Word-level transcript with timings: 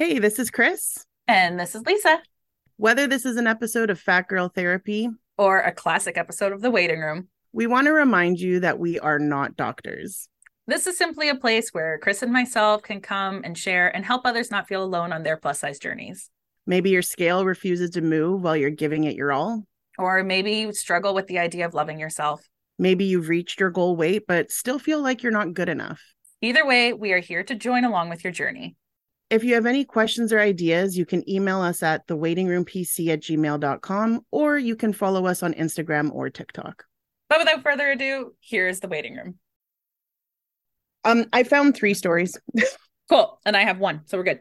Hey, 0.00 0.18
this 0.18 0.38
is 0.38 0.50
Chris. 0.50 1.04
And 1.28 1.60
this 1.60 1.74
is 1.74 1.82
Lisa. 1.82 2.22
Whether 2.78 3.06
this 3.06 3.26
is 3.26 3.36
an 3.36 3.46
episode 3.46 3.90
of 3.90 4.00
Fat 4.00 4.28
Girl 4.28 4.48
Therapy 4.48 5.10
or 5.36 5.60
a 5.60 5.72
classic 5.72 6.16
episode 6.16 6.52
of 6.52 6.62
The 6.62 6.70
Weighting 6.70 7.00
Room, 7.00 7.28
we 7.52 7.66
want 7.66 7.84
to 7.84 7.92
remind 7.92 8.40
you 8.40 8.60
that 8.60 8.78
we 8.78 8.98
are 8.98 9.18
not 9.18 9.58
doctors. 9.58 10.26
This 10.66 10.86
is 10.86 10.96
simply 10.96 11.28
a 11.28 11.34
place 11.34 11.74
where 11.74 11.98
Chris 11.98 12.22
and 12.22 12.32
myself 12.32 12.82
can 12.82 13.02
come 13.02 13.42
and 13.44 13.58
share 13.58 13.94
and 13.94 14.02
help 14.02 14.22
others 14.24 14.50
not 14.50 14.68
feel 14.68 14.82
alone 14.82 15.12
on 15.12 15.22
their 15.22 15.36
plus 15.36 15.60
size 15.60 15.78
journeys. 15.78 16.30
Maybe 16.66 16.88
your 16.88 17.02
scale 17.02 17.44
refuses 17.44 17.90
to 17.90 18.00
move 18.00 18.42
while 18.42 18.56
you're 18.56 18.70
giving 18.70 19.04
it 19.04 19.16
your 19.16 19.32
all. 19.32 19.64
Or 19.98 20.24
maybe 20.24 20.52
you 20.52 20.72
struggle 20.72 21.12
with 21.12 21.26
the 21.26 21.40
idea 21.40 21.66
of 21.66 21.74
loving 21.74 22.00
yourself. 22.00 22.40
Maybe 22.78 23.04
you've 23.04 23.28
reached 23.28 23.60
your 23.60 23.70
goal 23.70 23.96
weight, 23.96 24.22
but 24.26 24.50
still 24.50 24.78
feel 24.78 25.02
like 25.02 25.22
you're 25.22 25.30
not 25.30 25.52
good 25.52 25.68
enough. 25.68 26.00
Either 26.40 26.64
way, 26.64 26.94
we 26.94 27.12
are 27.12 27.20
here 27.20 27.42
to 27.44 27.54
join 27.54 27.84
along 27.84 28.08
with 28.08 28.24
your 28.24 28.32
journey. 28.32 28.76
If 29.30 29.44
you 29.44 29.54
have 29.54 29.66
any 29.66 29.84
questions 29.84 30.32
or 30.32 30.40
ideas, 30.40 30.98
you 30.98 31.06
can 31.06 31.28
email 31.30 31.60
us 31.60 31.84
at 31.84 32.06
theweightingroompc 32.08 33.08
at 33.08 33.20
gmail.com 33.20 34.26
or 34.32 34.58
you 34.58 34.74
can 34.74 34.92
follow 34.92 35.26
us 35.26 35.44
on 35.44 35.54
Instagram 35.54 36.12
or 36.12 36.28
TikTok. 36.30 36.84
But 37.28 37.38
without 37.38 37.62
further 37.62 37.92
ado, 37.92 38.34
here's 38.40 38.80
the 38.80 38.88
weighting 38.88 39.14
room. 39.14 39.38
Um, 41.04 41.26
I 41.32 41.44
found 41.44 41.76
three 41.76 41.94
stories. 41.94 42.36
cool. 43.08 43.40
And 43.46 43.56
I 43.56 43.64
have 43.64 43.78
one, 43.78 44.02
so 44.06 44.18
we're 44.18 44.24
good. 44.24 44.40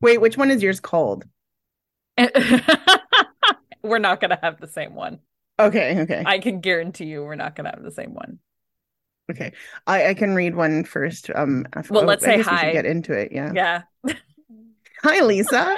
Wait, 0.00 0.20
which 0.20 0.38
one 0.38 0.52
is 0.52 0.62
yours 0.62 0.78
called? 0.78 1.24
we're 3.82 3.98
not 3.98 4.20
gonna 4.20 4.38
have 4.40 4.60
the 4.60 4.68
same 4.68 4.94
one. 4.94 5.18
Okay, 5.58 6.00
okay. 6.02 6.22
I 6.24 6.38
can 6.38 6.60
guarantee 6.60 7.06
you 7.06 7.24
we're 7.24 7.34
not 7.34 7.56
gonna 7.56 7.70
have 7.70 7.82
the 7.82 7.90
same 7.90 8.14
one. 8.14 8.38
Okay. 9.30 9.52
I, 9.86 10.08
I 10.08 10.14
can 10.14 10.34
read 10.34 10.54
one 10.56 10.84
first. 10.84 11.30
Um 11.34 11.66
well 11.88 12.04
let's 12.04 12.24
say 12.24 12.40
hi. 12.40 12.68
We 12.68 12.72
get 12.72 12.86
into 12.86 13.12
it, 13.12 13.32
yeah. 13.32 13.52
Yeah. 13.54 13.82
hi 15.02 15.20
Lisa. 15.20 15.76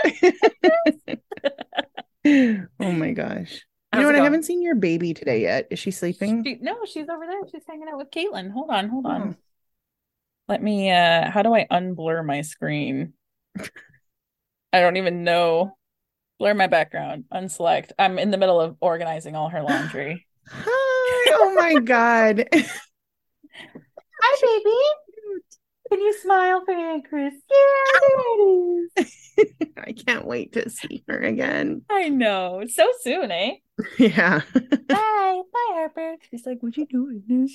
oh 2.81 2.93
my 2.93 3.13
gosh. 3.13 3.65
You 3.95 4.01
know 4.01 4.07
what? 4.07 4.17
I 4.17 4.25
haven't 4.25 4.45
seen 4.45 4.63
your 4.63 4.75
baby 4.75 5.13
today 5.13 5.43
yet. 5.43 5.69
Is 5.71 5.79
she 5.79 5.91
sleeping? 5.91 6.43
She, 6.45 6.57
no, 6.63 6.79
she's 6.87 7.11
over 7.11 7.27
there. 7.27 7.41
She's 7.51 7.63
hanging 7.69 7.89
out 7.89 7.99
with 7.99 8.11
Caitlin. 8.11 8.51
Hold 8.51 8.71
on, 8.71 8.89
hold 8.89 9.05
on. 9.05 9.23
Oh. 9.23 9.43
Let 10.49 10.63
me 10.63 10.91
uh 10.91 11.31
how 11.31 11.43
do 11.43 11.55
I 11.55 11.67
unblur 11.71 12.25
my 12.25 12.41
screen? 12.41 13.13
I 14.73 14.81
don't 14.81 14.97
even 14.97 15.25
know. 15.25 15.77
Blur 16.39 16.55
my 16.55 16.67
background. 16.67 17.25
Unselect. 17.33 17.93
I'm 17.99 18.19
in 18.19 18.31
the 18.31 18.39
middle 18.39 18.61
of 18.61 18.77
organizing 18.81 19.37
all 19.37 19.51
her 19.51 19.63
laundry. 19.63 20.27
Hi. 20.49 21.33
Oh 21.35 21.55
my 21.55 21.75
god. 21.81 22.49
Hi, 24.25 24.37
baby. 24.41 25.43
Can 25.91 26.01
you 26.01 26.19
smile 26.21 26.65
for 26.65 26.73
Aunt 26.73 27.05
Chris? 27.09 27.35
Yeah, 27.35 28.01
there 28.01 28.19
it 28.29 28.41
is. 28.97 29.17
I 29.77 29.93
can't 29.93 30.25
wait 30.25 30.53
to 30.53 30.71
see 30.71 31.03
her 31.09 31.19
again. 31.19 31.83
I 31.91 32.09
know. 32.09 32.63
So 32.69 32.87
soon, 33.01 33.31
eh? 33.31 33.57
Yeah. 33.99 34.43
Bye. 34.55 35.43
Bye, 35.53 35.71
Harper. 35.73 36.17
She's 36.31 36.47
like, 36.47 36.63
what 36.63 36.77
you 36.77 36.87
doing? 36.87 37.25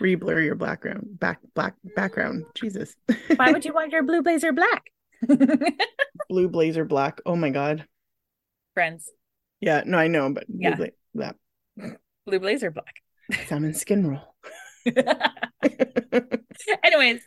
Reblur 0.00 0.44
your 0.44 0.54
background. 0.54 1.20
Back 1.20 1.40
black 1.54 1.74
background. 1.94 2.46
Jesus. 2.54 2.96
Why 3.36 3.52
would 3.52 3.64
you 3.64 3.74
want 3.74 3.92
your 3.92 4.02
blue 4.02 4.22
blazer 4.22 4.52
black? 4.52 4.84
blue 6.28 6.48
blazer 6.48 6.84
black. 6.84 7.20
Oh 7.26 7.36
my 7.36 7.50
god. 7.50 7.86
Friends. 8.72 9.10
Yeah, 9.60 9.82
no, 9.86 9.98
I 9.98 10.08
know, 10.08 10.32
but 10.32 10.44
yeah. 10.48 10.74
blue, 10.74 10.88
bla- 11.14 11.34
blue 12.26 12.38
blazer 12.40 12.70
black. 12.70 13.03
Salmon 13.46 13.74
skin 13.74 14.06
roll. 14.06 14.34
Anyways, 16.84 17.22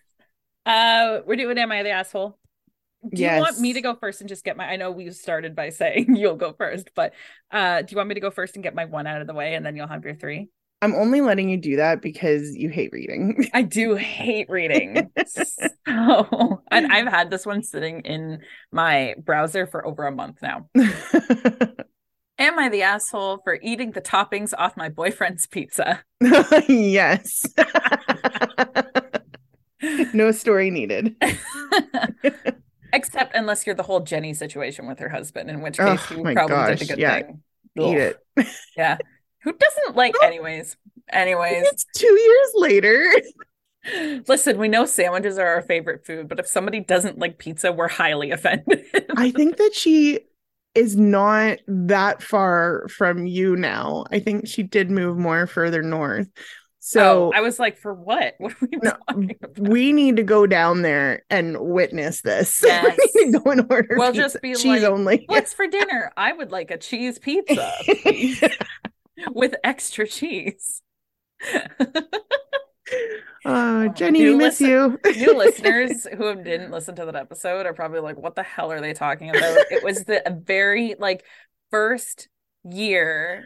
uh, 0.65 1.19
we're 1.25 1.35
doing 1.35 1.57
Am 1.57 1.71
I 1.71 1.83
the 1.83 1.91
Asshole? 1.91 2.37
Do 3.09 3.21
yes. 3.21 3.37
you 3.37 3.41
want 3.41 3.59
me 3.59 3.73
to 3.73 3.81
go 3.81 3.95
first 3.95 4.21
and 4.21 4.29
just 4.29 4.43
get 4.43 4.57
my 4.57 4.65
I 4.65 4.75
know 4.75 4.91
we 4.91 5.11
started 5.11 5.55
by 5.55 5.69
saying 5.71 6.15
you'll 6.15 6.35
go 6.35 6.53
first, 6.53 6.89
but 6.95 7.13
uh 7.51 7.81
do 7.81 7.87
you 7.91 7.97
want 7.97 8.09
me 8.09 8.15
to 8.15 8.21
go 8.21 8.31
first 8.31 8.55
and 8.55 8.63
get 8.63 8.75
my 8.75 8.85
one 8.85 9.07
out 9.07 9.21
of 9.21 9.27
the 9.27 9.33
way 9.33 9.55
and 9.55 9.65
then 9.65 9.75
you'll 9.75 9.87
have 9.87 10.03
your 10.03 10.15
three? 10.15 10.49
I'm 10.81 10.93
only 10.93 11.21
letting 11.21 11.49
you 11.49 11.57
do 11.57 11.77
that 11.77 12.01
because 12.01 12.55
you 12.55 12.69
hate 12.69 12.91
reading. 12.91 13.49
I 13.53 13.63
do 13.63 13.95
hate 13.95 14.47
reading. 14.49 15.09
so, 15.25 16.61
and 16.69 16.91
I've 16.91 17.07
had 17.07 17.31
this 17.31 17.47
one 17.47 17.63
sitting 17.63 18.01
in 18.01 18.41
my 18.71 19.15
browser 19.17 19.65
for 19.65 19.85
over 19.85 20.05
a 20.05 20.11
month 20.11 20.39
now. 20.43 20.69
Am 22.57 22.63
I 22.63 22.69
the 22.69 22.81
asshole 22.81 23.37
for 23.43 23.59
eating 23.61 23.91
the 23.91 24.01
toppings 24.01 24.51
off 24.57 24.75
my 24.75 24.89
boyfriend's 24.89 25.45
pizza? 25.45 26.03
yes. 26.67 27.45
no 30.11 30.31
story 30.31 30.71
needed. 30.71 31.15
Except 32.93 33.35
unless 33.35 33.67
you're 33.67 33.75
the 33.75 33.83
whole 33.83 33.99
Jenny 33.99 34.33
situation 34.33 34.87
with 34.87 34.97
her 34.97 35.07
husband, 35.07 35.51
in 35.51 35.61
which 35.61 35.77
case 35.77 36.01
oh, 36.09 36.15
you 36.15 36.23
probably 36.23 36.47
gosh. 36.47 36.79
did 36.79 36.81
a 36.81 36.85
good 36.93 36.99
yeah. 36.99 37.21
thing. 37.21 37.43
Eat 37.79 37.97
it. 37.97 38.17
yeah. 38.75 38.97
Who 39.43 39.53
doesn't 39.53 39.95
like 39.95 40.15
anyways? 40.23 40.77
Anyways. 41.09 41.63
It's 41.67 41.85
two 41.95 42.07
years 42.07 42.51
later. 42.55 43.13
Listen, 44.27 44.57
we 44.57 44.67
know 44.67 44.87
sandwiches 44.87 45.37
are 45.37 45.45
our 45.45 45.61
favorite 45.61 46.07
food, 46.07 46.27
but 46.27 46.39
if 46.39 46.47
somebody 46.47 46.79
doesn't 46.79 47.19
like 47.19 47.37
pizza, 47.37 47.71
we're 47.71 47.87
highly 47.87 48.31
offended. 48.31 48.83
I 49.15 49.29
think 49.29 49.57
that 49.57 49.75
she 49.75 50.21
is 50.77 50.95
not 50.95 51.59
that 51.67 52.21
far 52.21 52.87
from 52.89 53.25
you 53.25 53.55
now. 53.55 54.05
I 54.11 54.19
think 54.19 54.47
she 54.47 54.63
did 54.63 54.91
move 54.91 55.17
more 55.17 55.47
further 55.47 55.81
north. 55.81 56.29
So 56.79 57.25
oh, 57.25 57.31
I 57.35 57.41
was 57.41 57.59
like, 57.59 57.77
for 57.77 57.93
what? 57.93 58.35
What 58.39 58.53
are 58.53 58.67
we 58.67 58.79
no? 58.81 58.93
We 59.57 59.91
need 59.91 60.15
to 60.15 60.23
go 60.23 60.47
down 60.47 60.83
there 60.83 61.23
and 61.29 61.57
witness 61.59 62.21
this. 62.21 62.61
Yes. 62.63 62.97
we 63.15 63.25
need 63.25 63.33
to 63.33 63.39
go 63.39 63.51
and 63.51 63.65
order. 63.69 63.95
We'll 63.97 64.13
pizza. 64.13 64.21
just 64.21 64.41
be 64.41 64.53
cheese 64.53 64.83
like, 64.83 64.83
only. 64.83 65.23
What's 65.27 65.53
for 65.53 65.67
dinner? 65.67 66.13
I 66.15 66.31
would 66.31 66.51
like 66.51 66.71
a 66.71 66.77
cheese 66.77 67.19
pizza 67.19 67.73
with 69.31 69.55
extra 69.65 70.07
cheese. 70.07 70.81
Oh, 73.47 73.87
Jenny, 73.89 74.23
we 74.23 74.35
miss 74.35 74.59
listen- 74.59 74.99
you. 75.05 75.11
new 75.15 75.33
listeners 75.37 76.05
who 76.17 76.35
didn't 76.43 76.71
listen 76.71 76.95
to 76.95 77.05
that 77.05 77.15
episode 77.15 77.65
are 77.65 77.73
probably 77.73 78.01
like, 78.01 78.17
"What 78.17 78.35
the 78.35 78.43
hell 78.43 78.71
are 78.71 78.81
they 78.81 78.93
talking 78.93 79.29
about?" 79.29 79.57
it 79.71 79.83
was 79.83 80.03
the 80.03 80.21
very 80.45 80.95
like 80.99 81.23
first 81.71 82.27
year. 82.63 83.45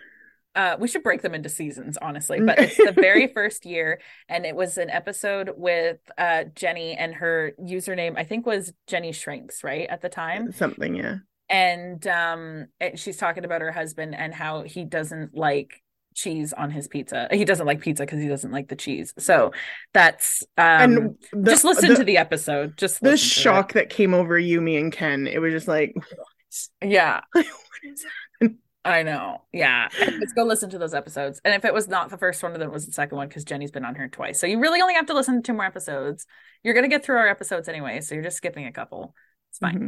Uh, 0.54 0.76
we 0.80 0.88
should 0.90 1.04
break 1.04 1.22
them 1.22 1.34
into 1.34 1.48
seasons, 1.48 1.98
honestly, 2.02 2.42
but 2.42 2.60
it's 2.60 2.76
the 2.76 2.92
very 2.92 3.28
first 3.34 3.66
year, 3.66 4.02
and 4.28 4.46
it 4.46 4.56
was 4.56 4.78
an 4.78 4.90
episode 4.90 5.52
with 5.56 6.00
uh, 6.18 6.44
Jenny 6.56 6.94
and 6.98 7.14
her 7.16 7.54
username. 7.62 8.18
I 8.18 8.24
think 8.26 8.46
was 8.46 8.74
Jenny 8.88 9.14
Shrinks, 9.14 9.64
right 9.64 9.88
at 9.90 10.02
the 10.02 10.10
time. 10.10 10.52
Something, 10.52 10.96
yeah. 10.96 11.18
And 11.48 12.06
um, 12.08 12.68
she's 12.96 13.18
talking 13.18 13.46
about 13.46 13.62
her 13.62 13.72
husband 13.72 14.16
and 14.16 14.34
how 14.34 14.64
he 14.64 14.84
doesn't 14.84 15.36
like 15.36 15.82
cheese 16.14 16.54
on 16.54 16.72
his 16.72 16.88
pizza. 16.88 17.28
He 17.32 17.46
doesn't 17.46 17.66
like 17.66 17.82
pizza 17.82 18.04
because 18.04 18.22
he 18.22 18.28
doesn't 18.28 18.52
like 18.52 18.68
the 18.68 18.76
cheese. 18.76 19.14
So 19.18 19.52
that's 19.94 20.44
um 20.58 20.66
and 20.66 21.16
the, 21.32 21.52
just 21.52 21.64
listen 21.64 21.90
the, 21.90 21.96
to 21.98 22.04
the 22.04 22.18
episode. 22.18 22.78
Just 22.78 23.02
the 23.02 23.18
shock 23.18 23.74
that 23.74 23.90
came 23.90 24.14
over 24.14 24.38
you, 24.38 24.62
me 24.62 24.78
and 24.78 24.92
Ken. 24.92 25.28
It 25.28 25.40
was 25.40 25.54
just 25.54 25.68
like 25.68 25.96
Yeah. 26.84 27.22
I 28.84 29.04
know. 29.04 29.44
Yeah. 29.54 29.90
Let's 30.00 30.34
go 30.34 30.44
listen 30.44 30.72
to 30.72 30.80
those 30.80 30.96
episodes. 30.96 31.40
And 31.46 31.54
if 31.54 31.66
it 31.66 31.74
was 31.74 31.88
not 31.88 32.10
the 32.10 32.18
first 32.18 32.42
one, 32.42 32.54
then 32.54 32.64
it 32.64 32.72
was 32.72 32.88
the 32.88 32.92
second 32.92 33.16
one 33.16 33.28
because 33.28 33.44
Jenny's 33.44 33.70
been 33.70 33.86
on 33.86 33.94
here 33.94 34.08
twice. 34.08 34.40
So 34.40 34.48
you 34.48 34.60
really 34.60 34.82
only 34.82 34.96
have 34.96 35.06
to 35.08 35.14
listen 35.14 35.36
to 35.36 35.42
two 35.42 35.54
more 35.54 35.66
episodes. 35.66 36.26
You're 36.64 36.74
gonna 36.74 36.88
get 36.88 37.04
through 37.04 37.18
our 37.18 37.28
episodes 37.28 37.68
anyway, 37.68 38.02
so 38.02 38.16
you're 38.16 38.24
just 38.24 38.38
skipping 38.38 38.66
a 38.66 38.72
couple. 38.72 39.14
It's 39.52 39.60
fine. 39.60 39.76
Mm-hmm. 39.76 39.88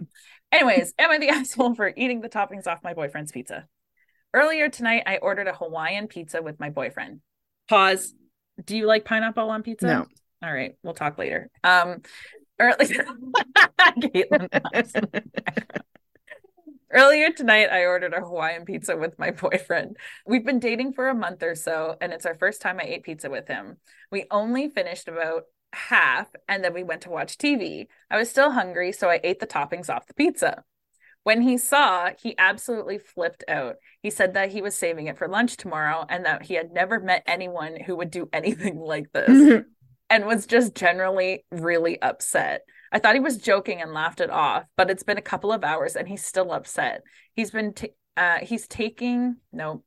Anyways, 0.52 0.94
am 1.00 1.10
I 1.10 1.18
the 1.18 1.30
asshole 1.30 1.74
for 1.74 1.92
eating 1.96 2.22
the 2.22 2.30
toppings 2.30 2.68
off 2.68 2.84
my 2.84 2.94
boyfriend's 2.94 3.32
pizza? 3.32 3.68
Earlier 4.34 4.70
tonight, 4.70 5.04
I 5.06 5.18
ordered 5.18 5.48
a 5.48 5.54
Hawaiian 5.54 6.08
pizza 6.08 6.42
with 6.42 6.60
my 6.60 6.70
boyfriend. 6.70 7.22
Pause. 7.70 8.14
Do 8.64 8.76
you 8.76 8.86
like 8.86 9.06
pineapple 9.06 9.50
on 9.50 9.64
pizza? 9.64 9.88
No. 9.88 10.06
All 10.44 10.54
right, 10.54 10.76
we'll 10.84 10.94
talk 10.94 11.18
later. 11.18 11.50
Um, 11.64 12.02
earlier, 12.60 13.08
Earlier 16.94 17.32
tonight, 17.32 17.70
I 17.72 17.86
ordered 17.86 18.14
a 18.14 18.22
Hawaiian 18.22 18.66
pizza 18.66 18.96
with 18.96 19.18
my 19.18 19.32
boyfriend. 19.32 19.98
We've 20.28 20.46
been 20.46 20.60
dating 20.60 20.94
for 20.94 21.10
a 21.10 21.16
month 21.16 21.42
or 21.42 21.56
so, 21.56 21.98
and 22.00 22.14
it's 22.14 22.28
our 22.28 22.36
first 22.36 22.62
time 22.62 22.80
I 22.80 22.84
ate 22.84 23.04
pizza 23.04 23.32
with 23.32 23.48
him. 23.48 23.78
We 24.12 24.26
only 24.30 24.70
finished 24.70 25.08
about 25.08 25.46
half, 25.72 26.28
and 26.48 26.64
then 26.64 26.72
we 26.72 26.84
went 26.84 27.02
to 27.02 27.10
watch 27.10 27.40
TV. 27.40 27.88
I 28.12 28.18
was 28.18 28.30
still 28.30 28.52
hungry, 28.52 28.92
so 28.92 29.10
I 29.10 29.20
ate 29.24 29.40
the 29.40 29.48
toppings 29.48 29.90
off 29.90 30.06
the 30.06 30.14
pizza. 30.14 30.64
When 31.24 31.42
he 31.42 31.58
saw, 31.58 32.10
he 32.20 32.36
absolutely 32.38 32.98
flipped 32.98 33.44
out. 33.48 33.76
He 34.02 34.10
said 34.10 34.34
that 34.34 34.52
he 34.52 34.62
was 34.62 34.76
saving 34.76 35.08
it 35.08 35.18
for 35.18 35.28
lunch 35.28 35.56
tomorrow 35.56 36.06
and 36.10 36.26
that 36.26 36.44
he 36.44 36.56
had 36.56 36.72
never 36.72 37.00
met 37.00 37.24
anyone 37.26 37.78
who 37.80 37.96
would 37.96 38.12
do 38.12 38.30
anything 38.34 38.78
like 38.78 39.12
this 39.14 39.64
and 40.10 40.26
was 40.26 40.46
just 40.46 40.76
generally 40.76 41.46
really 41.52 42.02
upset. 42.02 42.62
I 42.92 43.00
thought 43.00 43.16
he 43.16 43.22
was 43.22 43.38
joking 43.38 43.82
and 43.82 43.94
laughed 43.94 44.22
it 44.22 44.30
off, 44.30 44.66
but 44.76 44.92
it's 44.92 45.04
been 45.04 45.18
a 45.18 45.22
couple 45.22 45.52
of 45.52 45.64
hours 45.64 45.96
and 45.96 46.08
he's 46.08 46.24
still 46.24 46.52
upset. 46.52 47.04
He's 47.34 47.52
been 47.52 47.74
t- 47.74 47.94
uh 48.16 48.40
he's 48.44 48.68
taking 48.68 49.38
no 49.52 49.84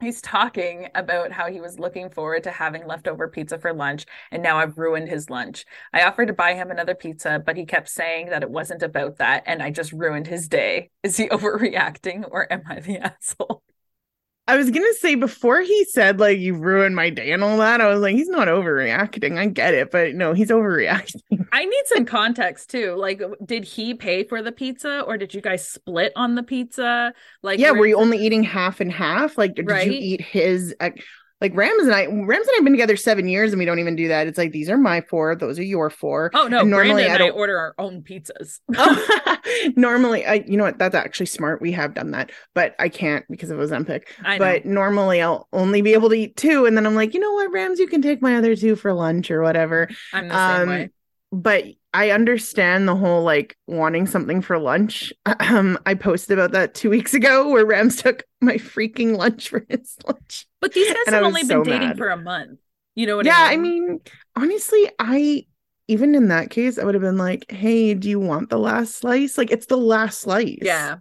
he's 0.00 0.20
talking 0.22 0.88
about 0.94 1.32
how 1.32 1.50
he 1.50 1.60
was 1.60 1.78
looking 1.78 2.10
forward 2.10 2.44
to 2.44 2.50
having 2.50 2.86
leftover 2.86 3.28
pizza 3.28 3.58
for 3.58 3.72
lunch 3.72 4.06
and 4.30 4.42
now 4.42 4.58
I've 4.58 4.78
ruined 4.78 5.08
his 5.08 5.30
lunch. 5.30 5.64
I 5.92 6.02
offered 6.02 6.26
to 6.28 6.32
buy 6.34 6.54
him 6.54 6.70
another 6.70 6.94
pizza, 6.94 7.42
but 7.44 7.56
he 7.56 7.66
kept 7.66 7.88
saying 7.88 8.30
that 8.30 8.42
it 8.42 8.50
wasn't 8.50 8.82
about 8.82 9.18
that 9.18 9.44
and 9.46 9.62
I 9.62 9.70
just 9.70 9.92
ruined 9.92 10.26
his 10.26 10.48
day. 10.48 10.90
Is 11.02 11.16
he 11.16 11.28
overreacting 11.28 12.24
or 12.30 12.50
am 12.52 12.62
I 12.68 12.80
the 12.80 12.98
asshole? 13.20 13.62
I 14.48 14.56
was 14.56 14.70
gonna 14.70 14.94
say 14.94 15.14
before 15.14 15.60
he 15.60 15.84
said 15.84 16.18
like 16.18 16.38
you 16.38 16.54
ruined 16.54 16.96
my 16.96 17.10
day 17.10 17.32
and 17.32 17.44
all 17.44 17.58
that, 17.58 17.82
I 17.82 17.86
was 17.86 18.00
like, 18.00 18.16
he's 18.16 18.30
not 18.30 18.48
overreacting. 18.48 19.36
I 19.38 19.46
get 19.46 19.74
it, 19.74 19.90
but 19.90 20.14
no, 20.14 20.32
he's 20.32 20.48
overreacting. 20.48 21.46
I 21.52 21.66
need 21.66 21.82
some 21.84 22.06
context 22.06 22.70
too. 22.70 22.94
Like, 22.96 23.22
did 23.44 23.64
he 23.64 23.92
pay 23.92 24.24
for 24.24 24.42
the 24.42 24.50
pizza 24.50 25.02
or 25.02 25.18
did 25.18 25.34
you 25.34 25.42
guys 25.42 25.68
split 25.68 26.12
on 26.16 26.34
the 26.34 26.42
pizza? 26.42 27.12
Like, 27.42 27.60
yeah, 27.60 27.72
were 27.72 27.86
you 27.86 27.98
only 27.98 28.18
eating 28.18 28.42
half 28.42 28.80
and 28.80 28.90
half? 28.90 29.36
Like, 29.36 29.54
did 29.54 29.68
Right. 29.68 29.86
you 29.86 29.92
eat 29.92 30.22
his? 30.22 30.74
Like 31.40 31.54
Rams 31.54 31.84
and 31.84 31.94
I, 31.94 32.06
Rams 32.06 32.46
and 32.46 32.50
I 32.50 32.56
have 32.56 32.64
been 32.64 32.72
together 32.72 32.96
seven 32.96 33.28
years, 33.28 33.52
and 33.52 33.60
we 33.60 33.64
don't 33.64 33.78
even 33.78 33.94
do 33.94 34.08
that. 34.08 34.26
It's 34.26 34.38
like 34.38 34.50
these 34.50 34.68
are 34.68 34.76
my 34.76 35.00
four, 35.02 35.36
those 35.36 35.58
are 35.58 35.62
your 35.64 35.88
four. 35.88 36.30
Oh 36.34 36.48
no, 36.48 36.60
And 36.60 36.70
normally 36.70 37.04
Brandon 37.04 37.10
I 37.10 37.14
and 37.14 37.22
I, 37.22 37.26
don't- 37.28 37.38
order 37.38 37.58
our 37.58 37.74
own 37.78 38.02
pizzas. 38.02 38.58
normally, 39.76 40.26
I 40.26 40.44
you 40.46 40.56
know 40.56 40.64
what? 40.64 40.78
That's 40.78 40.94
actually 40.94 41.26
smart. 41.26 41.60
We 41.60 41.72
have 41.72 41.94
done 41.94 42.10
that, 42.12 42.32
but 42.54 42.74
I 42.78 42.88
can't 42.88 43.24
because 43.30 43.50
of 43.50 43.58
Ozempic. 43.58 44.02
I. 44.24 44.38
But 44.38 44.66
normally, 44.66 45.22
I'll 45.22 45.46
only 45.52 45.80
be 45.82 45.92
able 45.92 46.08
to 46.08 46.14
eat 46.16 46.36
two, 46.36 46.66
and 46.66 46.76
then 46.76 46.86
I'm 46.86 46.94
like, 46.94 47.14
you 47.14 47.20
know 47.20 47.32
what, 47.34 47.52
Rams, 47.52 47.78
you 47.78 47.86
can 47.86 48.02
take 48.02 48.20
my 48.20 48.36
other 48.36 48.56
two 48.56 48.74
for 48.76 48.92
lunch 48.92 49.30
or 49.30 49.42
whatever. 49.42 49.88
I'm 50.12 50.28
the 50.28 50.54
same 50.56 50.62
um, 50.62 50.68
way. 50.68 50.90
but 51.30 51.64
I 51.94 52.10
understand 52.10 52.88
the 52.88 52.96
whole 52.96 53.22
like 53.22 53.56
wanting 53.68 54.06
something 54.08 54.42
for 54.42 54.58
lunch. 54.58 55.12
Um, 55.40 55.78
I 55.86 55.94
posted 55.94 56.36
about 56.36 56.50
that 56.52 56.74
two 56.74 56.90
weeks 56.90 57.14
ago 57.14 57.48
where 57.48 57.64
Rams 57.64 58.02
took 58.02 58.24
my 58.40 58.54
freaking 58.54 59.16
lunch 59.16 59.48
for 59.48 59.64
his 59.68 59.96
lunch. 60.06 60.47
But 60.60 60.72
these 60.72 60.90
guys 60.90 61.10
have 61.10 61.22
only 61.22 61.44
so 61.44 61.46
been 61.46 61.62
dating 61.62 61.88
mad. 61.88 61.98
for 61.98 62.08
a 62.08 62.16
month. 62.16 62.58
You 62.94 63.06
know 63.06 63.16
what 63.16 63.26
yeah, 63.26 63.36
I 63.36 63.52
I 63.52 63.56
mean? 63.56 63.88
mean, 63.88 64.00
honestly, 64.36 64.90
I 64.98 65.46
even 65.88 66.14
in 66.14 66.28
that 66.28 66.50
case, 66.50 66.78
I 66.78 66.84
would 66.84 66.94
have 66.94 67.02
been 67.02 67.16
like, 67.18 67.50
"Hey, 67.50 67.94
do 67.94 68.08
you 68.08 68.20
want 68.20 68.50
the 68.50 68.58
last 68.58 68.96
slice? 68.96 69.38
Like, 69.38 69.50
it's 69.50 69.66
the 69.66 69.76
last 69.76 70.20
slice." 70.20 70.58
Yeah. 70.62 70.98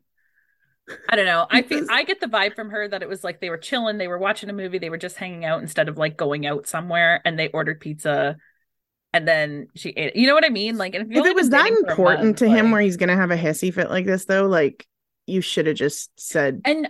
I 1.10 1.16
don't 1.16 1.26
know. 1.26 1.46
I 1.50 1.64
feel 1.64 1.86
I 1.90 2.04
get 2.04 2.22
the 2.22 2.28
vibe 2.28 2.56
from 2.56 2.70
her 2.70 2.88
that 2.88 3.02
it 3.02 3.10
was 3.10 3.24
like 3.24 3.42
they 3.42 3.50
were 3.50 3.58
chilling, 3.58 3.98
they 3.98 4.08
were 4.08 4.18
watching 4.18 4.50
a 4.50 4.54
movie, 4.54 4.78
they 4.78 4.90
were 4.90 4.98
just 4.98 5.18
hanging 5.18 5.44
out 5.46 5.62
instead 5.62 5.90
of 5.90 5.98
like 5.98 6.16
going 6.18 6.46
out 6.46 6.68
somewhere 6.68 7.22
and 7.26 7.38
they 7.38 7.50
ordered 7.50 7.82
pizza 7.82 8.38
and 9.14 9.28
then 9.28 9.68
she 9.76 9.90
ate 9.90 10.10
it. 10.10 10.16
You 10.16 10.28
know 10.28 10.34
what 10.34 10.46
I 10.46 10.50
mean? 10.50 10.78
Like 10.78 10.96
if, 10.96 11.08
If 11.10 11.26
it 11.26 11.36
was 11.36 11.50
that 11.50 11.64
dating 11.64 11.86
for 11.86 11.88
a 11.88 11.92
important 11.92 12.26
month, 12.26 12.38
to 12.38 12.50
him, 12.50 12.72
where 12.72 12.82
he's 12.82 12.98
gonna 12.98 13.16
have 13.16 13.32
a 13.32 13.38
hissy 13.38 13.74
fit 13.74 13.90
like 13.90 14.06
this, 14.06 14.26
though, 14.26 14.48
like 14.48 14.86
you 15.26 15.42
should 15.42 15.68
have 15.68 15.76
just 15.76 16.12
said 16.20 16.62
and 16.66 16.90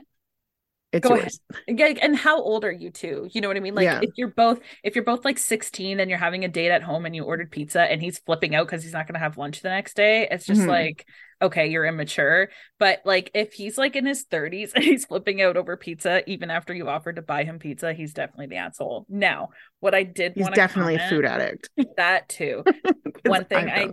it's 0.91 1.07
go 1.07 1.15
yours. 1.15 1.39
Yeah, 1.67 1.93
and 2.01 2.15
how 2.15 2.41
old 2.41 2.63
are 2.65 2.71
you 2.71 2.91
two? 2.91 3.27
You 3.31 3.41
know 3.41 3.47
what 3.49 3.57
I 3.57 3.59
mean? 3.59 3.75
Like 3.75 3.83
Yeah. 3.85 3.99
if 4.01 4.11
you're 4.15 4.29
both 4.31 4.59
if 4.83 4.95
you're 4.95 5.03
both 5.03 5.25
like 5.25 5.37
16 5.37 5.99
and 5.99 6.09
you're 6.09 6.19
having 6.19 6.45
a 6.45 6.47
date 6.47 6.71
at 6.71 6.83
home 6.83 7.05
and 7.05 7.15
you 7.15 7.23
ordered 7.23 7.51
pizza 7.51 7.81
and 7.81 8.01
he's 8.01 8.19
flipping 8.19 8.55
out 8.55 8.65
because 8.67 8.83
he's 8.83 8.93
not 8.93 9.07
gonna 9.07 9.19
have 9.19 9.37
lunch 9.37 9.61
the 9.61 9.69
next 9.69 9.95
day, 9.95 10.27
it's 10.31 10.45
just 10.45 10.61
Mhm. 10.61 10.67
like, 10.67 11.05
okay, 11.41 11.67
you're 11.67 11.85
immature. 11.85 12.49
But 12.79 13.01
like 13.05 13.31
if 13.33 13.53
he's 13.53 13.77
like 13.77 13.95
in 13.95 14.05
his 14.05 14.23
30s 14.25 14.71
and 14.75 14.83
he's 14.83 15.05
flipping 15.05 15.41
out 15.41 15.57
over 15.57 15.75
pizza, 15.77 16.27
even 16.29 16.49
after 16.49 16.73
you 16.73 16.87
offered 16.87 17.17
to 17.17 17.21
buy 17.21 17.43
him 17.43 17.59
pizza, 17.59 17.93
he's 17.93 18.13
definitely 18.13 18.47
the 18.47 18.55
asshole. 18.57 19.05
Now, 19.09 19.49
what 19.79 19.93
I 19.93 20.03
did 20.03 20.33
He's 20.35 20.49
definitely 20.49 20.95
a 20.95 21.09
food 21.09 21.25
addict. 21.25 21.69
that 21.97 22.29
too. 22.29 22.63
One 23.25 23.45
thing 23.45 23.69
I. 23.69 23.89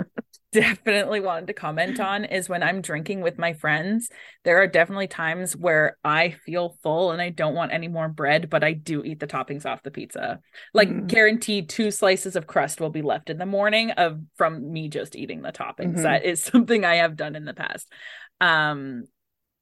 definitely 0.54 1.20
wanted 1.20 1.48
to 1.48 1.52
comment 1.52 2.00
on 2.00 2.24
is 2.24 2.48
when 2.48 2.62
I'm 2.62 2.80
drinking 2.80 3.20
with 3.20 3.38
my 3.38 3.52
friends, 3.52 4.08
there 4.44 4.56
are 4.62 4.66
definitely 4.66 5.08
times 5.08 5.54
where 5.56 5.98
I 6.04 6.30
feel 6.30 6.78
full 6.82 7.10
and 7.10 7.20
I 7.20 7.30
don't 7.30 7.54
want 7.54 7.72
any 7.72 7.88
more 7.88 8.08
bread, 8.08 8.48
but 8.48 8.64
I 8.64 8.72
do 8.72 9.04
eat 9.04 9.20
the 9.20 9.26
toppings 9.26 9.66
off 9.66 9.82
the 9.82 9.90
pizza. 9.90 10.40
Like 10.72 10.88
Mm. 10.88 11.06
guaranteed 11.08 11.68
two 11.68 11.90
slices 11.90 12.36
of 12.36 12.46
crust 12.46 12.80
will 12.80 12.90
be 12.90 13.02
left 13.02 13.28
in 13.28 13.38
the 13.38 13.46
morning 13.46 13.90
of 13.92 14.20
from 14.36 14.72
me 14.72 14.88
just 14.88 15.16
eating 15.16 15.42
the 15.42 15.52
toppings. 15.52 15.98
Mhm. 15.98 16.02
That 16.02 16.24
is 16.24 16.42
something 16.52 16.84
I 16.84 16.96
have 16.96 17.16
done 17.16 17.36
in 17.36 17.44
the 17.44 17.54
past. 17.54 17.92
Um 18.40 19.04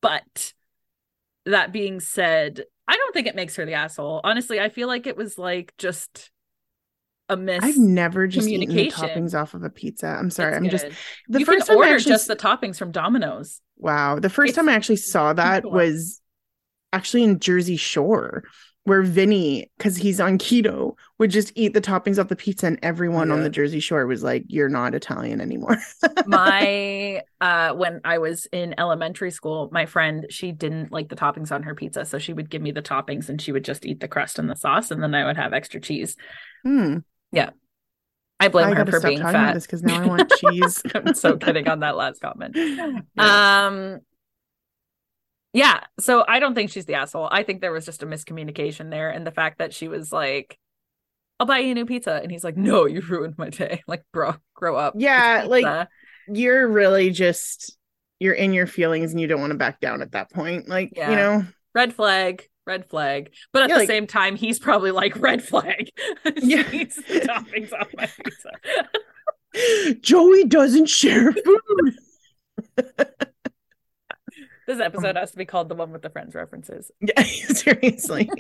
but 0.01 0.53
that 1.47 1.73
being 1.73 2.01
said, 2.01 2.63
I 2.87 2.97
don't 2.97 3.13
think 3.15 3.27
it 3.27 3.37
makes 3.37 3.57
her 3.57 3.65
the 3.65 3.75
asshole. 3.75 4.21
Honestly, 4.25 4.61
I 4.61 4.69
feel 4.69 4.89
like 4.89 5.07
it 5.07 5.17
was 5.17 5.39
like 5.39 5.75
just 5.79 6.31
a 7.29 7.37
miss. 7.37 7.63
I've 7.63 7.79
never 7.79 8.27
just 8.27 8.49
eaten 8.57 8.77
the 8.77 8.87
toppings 8.87 9.35
off 9.41 9.55
of 9.55 9.63
a 9.63 9.71
pizza. 9.71 10.07
I'm 10.09 10.31
sorry. 10.31 10.55
It's 10.55 10.57
I'm 10.57 10.69
just 10.69 10.89
the 11.29 11.41
you 11.41 11.45
first 11.45 11.67
time 11.67 11.83
I 11.83 11.87
order 11.87 11.91
actually 11.91 12.13
just 12.13 12.27
the 12.27 12.37
toppings 12.37 12.79
from 12.79 12.93
Domino's. 12.93 13.61
wow. 13.77 14.19
The 14.19 14.31
first 14.31 14.51
It's 14.51 14.57
time 14.57 14.69
I 14.69 14.75
actually 14.75 14.97
saw 14.97 15.33
that 15.35 15.71
was 15.71 16.21
actually 16.93 17.25
in 17.25 17.41
Jersey 17.41 17.77
Shore, 17.77 18.45
where 18.85 19.03
Vinny, 19.03 19.71
because 19.79 19.97
he's 19.97 20.21
on 20.21 20.39
keto, 20.39 20.95
would 21.19 21.31
just 21.31 21.53
eat 21.57 21.75
the 21.75 21.81
toppings 21.81 22.19
off 22.19 22.29
the 22.29 22.37
pizza, 22.37 22.67
and 22.67 22.79
everyone 22.83 23.31
on 23.31 23.43
the 23.43 23.51
Jersey 23.51 23.81
Shore 23.81 24.07
was 24.07 24.23
like, 24.23 24.45
"You're 24.49 24.69
not 24.69 24.95
Italian 24.95 25.41
anymore." 25.41 25.79
my 26.27 27.23
uh 27.41 27.73
when 27.75 28.01
I 28.05 28.19
was 28.19 28.47
in 28.53 28.75
elementary 28.79 29.31
school, 29.31 29.69
my 29.73 29.87
friend, 29.87 30.27
she 30.31 30.53
didn't 30.53 30.93
like 30.93 31.09
the 31.09 31.17
toppings 31.17 31.53
on 31.53 31.65
her 31.65 31.75
pizza, 31.75 32.05
so 32.05 32.19
she 32.19 32.33
would 32.33 32.51
give 32.51 32.63
me 32.63 32.73
the 32.73 32.83
toppings 32.83 33.29
and 33.29 33.41
she 33.41 33.53
would 33.53 33.65
just 33.65 33.87
eat 33.87 34.01
the 34.01 34.09
crust 34.09 34.39
and 34.39 34.49
the 34.51 34.57
sauce 34.57 34.91
and 34.91 35.03
then 35.03 35.15
I 35.15 35.25
would 35.25 35.37
have 35.37 35.53
extra 35.53 35.81
cheese. 35.81 36.17
Hmm. 37.35 37.49
I 38.41 38.49
blame 38.49 38.73
I 38.73 38.75
her 38.75 38.87
for 38.87 39.01
being 39.01 39.19
fat. 39.21 39.55
because 39.63 39.83
now 39.85 40.03
I 40.03 40.07
want 40.07 40.33
cheese. 40.41 40.83
I'm 40.95 41.15
so 41.15 41.37
kidding 41.37 41.69
on 41.69 41.81
that 41.81 41.97
last 41.97 42.21
comment. 42.21 42.57
Yes. 42.57 43.03
Um 43.17 44.01
yeah, 45.55 45.81
so 46.01 46.25
I 46.27 46.41
don't 46.41 46.55
think 46.55 46.71
she's 46.71 46.87
the 46.87 46.95
asshole. 46.95 47.29
I 47.31 47.43
think 47.43 47.61
there 47.61 47.73
was 47.73 47.85
just 47.85 48.03
a 48.03 48.07
miscommunication 48.07 48.91
there 48.91 49.11
and 49.11 49.27
the 49.27 49.31
fact 49.31 49.59
that 49.59 49.75
she 49.75 49.87
was 49.87 50.11
like 50.13 50.59
I'll 51.39 51.47
buy 51.47 51.59
you 51.59 51.73
a 51.73 51.75
new 51.75 51.87
pizza 51.87 52.15
and 52.23 52.31
he's 52.33 52.43
like 52.45 52.57
no, 52.57 52.87
you 52.87 53.01
ruined 53.01 53.37
my 53.39 53.51
day. 53.51 53.83
Like 53.89 54.03
bro, 54.13 54.35
grow 54.55 54.77
up. 54.77 54.95
Yeah, 54.97 55.45
like, 55.47 55.89
you're 56.29 56.67
really 56.69 57.11
just 57.11 57.77
you're 58.19 58.35
in 58.35 58.53
your 58.53 58.67
feelings 58.67 59.13
and 59.13 59.21
you 59.21 59.27
don't 59.27 59.41
want 59.41 59.53
to 59.53 59.59
back 59.59 59.81
down 59.81 60.01
at 60.03 60.13
that 60.13 60.31
point. 60.31 60.69
Like, 60.69 60.93
Yeah. 60.97 61.11
you 61.11 61.17
know, 61.17 61.45
red 61.75 61.93
flag, 61.95 62.49
red 62.67 62.89
flag. 62.89 63.33
But 63.53 63.65
at 63.65 63.69
Yeah, 63.69 63.75
the 63.77 63.81
like- 63.81 63.89
same 63.89 64.07
time, 64.07 64.37
he's 64.37 64.59
probably 64.59 64.91
like 64.91 65.17
red 65.21 65.43
flag. 65.43 65.91
Yeah. 66.37 66.63
toppings 66.63 67.73
off 67.73 67.89
my 67.97 68.07
pizza. 68.07 68.51
Joey 70.01 70.45
doesn't 70.45 70.87
share 70.89 71.33
food. 71.33 71.97
This 74.65 74.79
episode 74.79 75.17
has 75.17 75.33
to 75.33 75.37
be 75.37 75.45
called 75.45 75.69
the 75.69 75.75
one 75.75 75.91
with 75.91 76.03
the 76.03 76.09
friends 76.11 76.35
references. 76.37 76.91
Yeah, 77.01 77.23
seriously. 77.25 78.31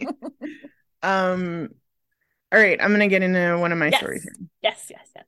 um 1.02 1.68
all 2.52 2.60
right, 2.60 2.80
I'm 2.80 2.92
gonna 2.92 3.08
get 3.08 3.22
into 3.22 3.58
one 3.58 3.72
of 3.72 3.78
my 3.78 3.88
Yes. 3.88 3.98
stories 4.00 4.22
here. 4.22 4.32
Yes, 4.62 4.86
yes, 4.88 5.08
yes. 5.16 5.24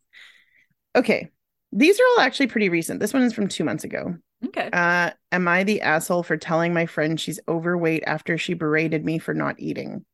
Okay. 0.95 1.31
These 1.73 1.99
are 1.99 2.05
all 2.13 2.21
actually 2.21 2.47
pretty 2.47 2.69
recent. 2.69 3.01
This 3.01 3.13
one 3.13 3.23
is 3.25 3.33
from 3.33 3.49
two 3.49 3.65
months 3.65 3.83
ago. 3.83 4.17
Okay. 4.47 4.71
Uh, 4.73 5.11
am 5.33 5.49
I 5.49 5.65
the 5.65 5.81
asshole 5.81 6.23
for 6.23 6.37
telling 6.37 6.75
my 6.75 6.87
friend 6.87 7.21
she's 7.21 7.41
overweight 7.49 8.05
after 8.07 8.39
she 8.39 8.55
berated 8.55 9.05
me 9.05 9.19
for 9.19 9.35
not 9.35 9.57
eating? 9.59 10.05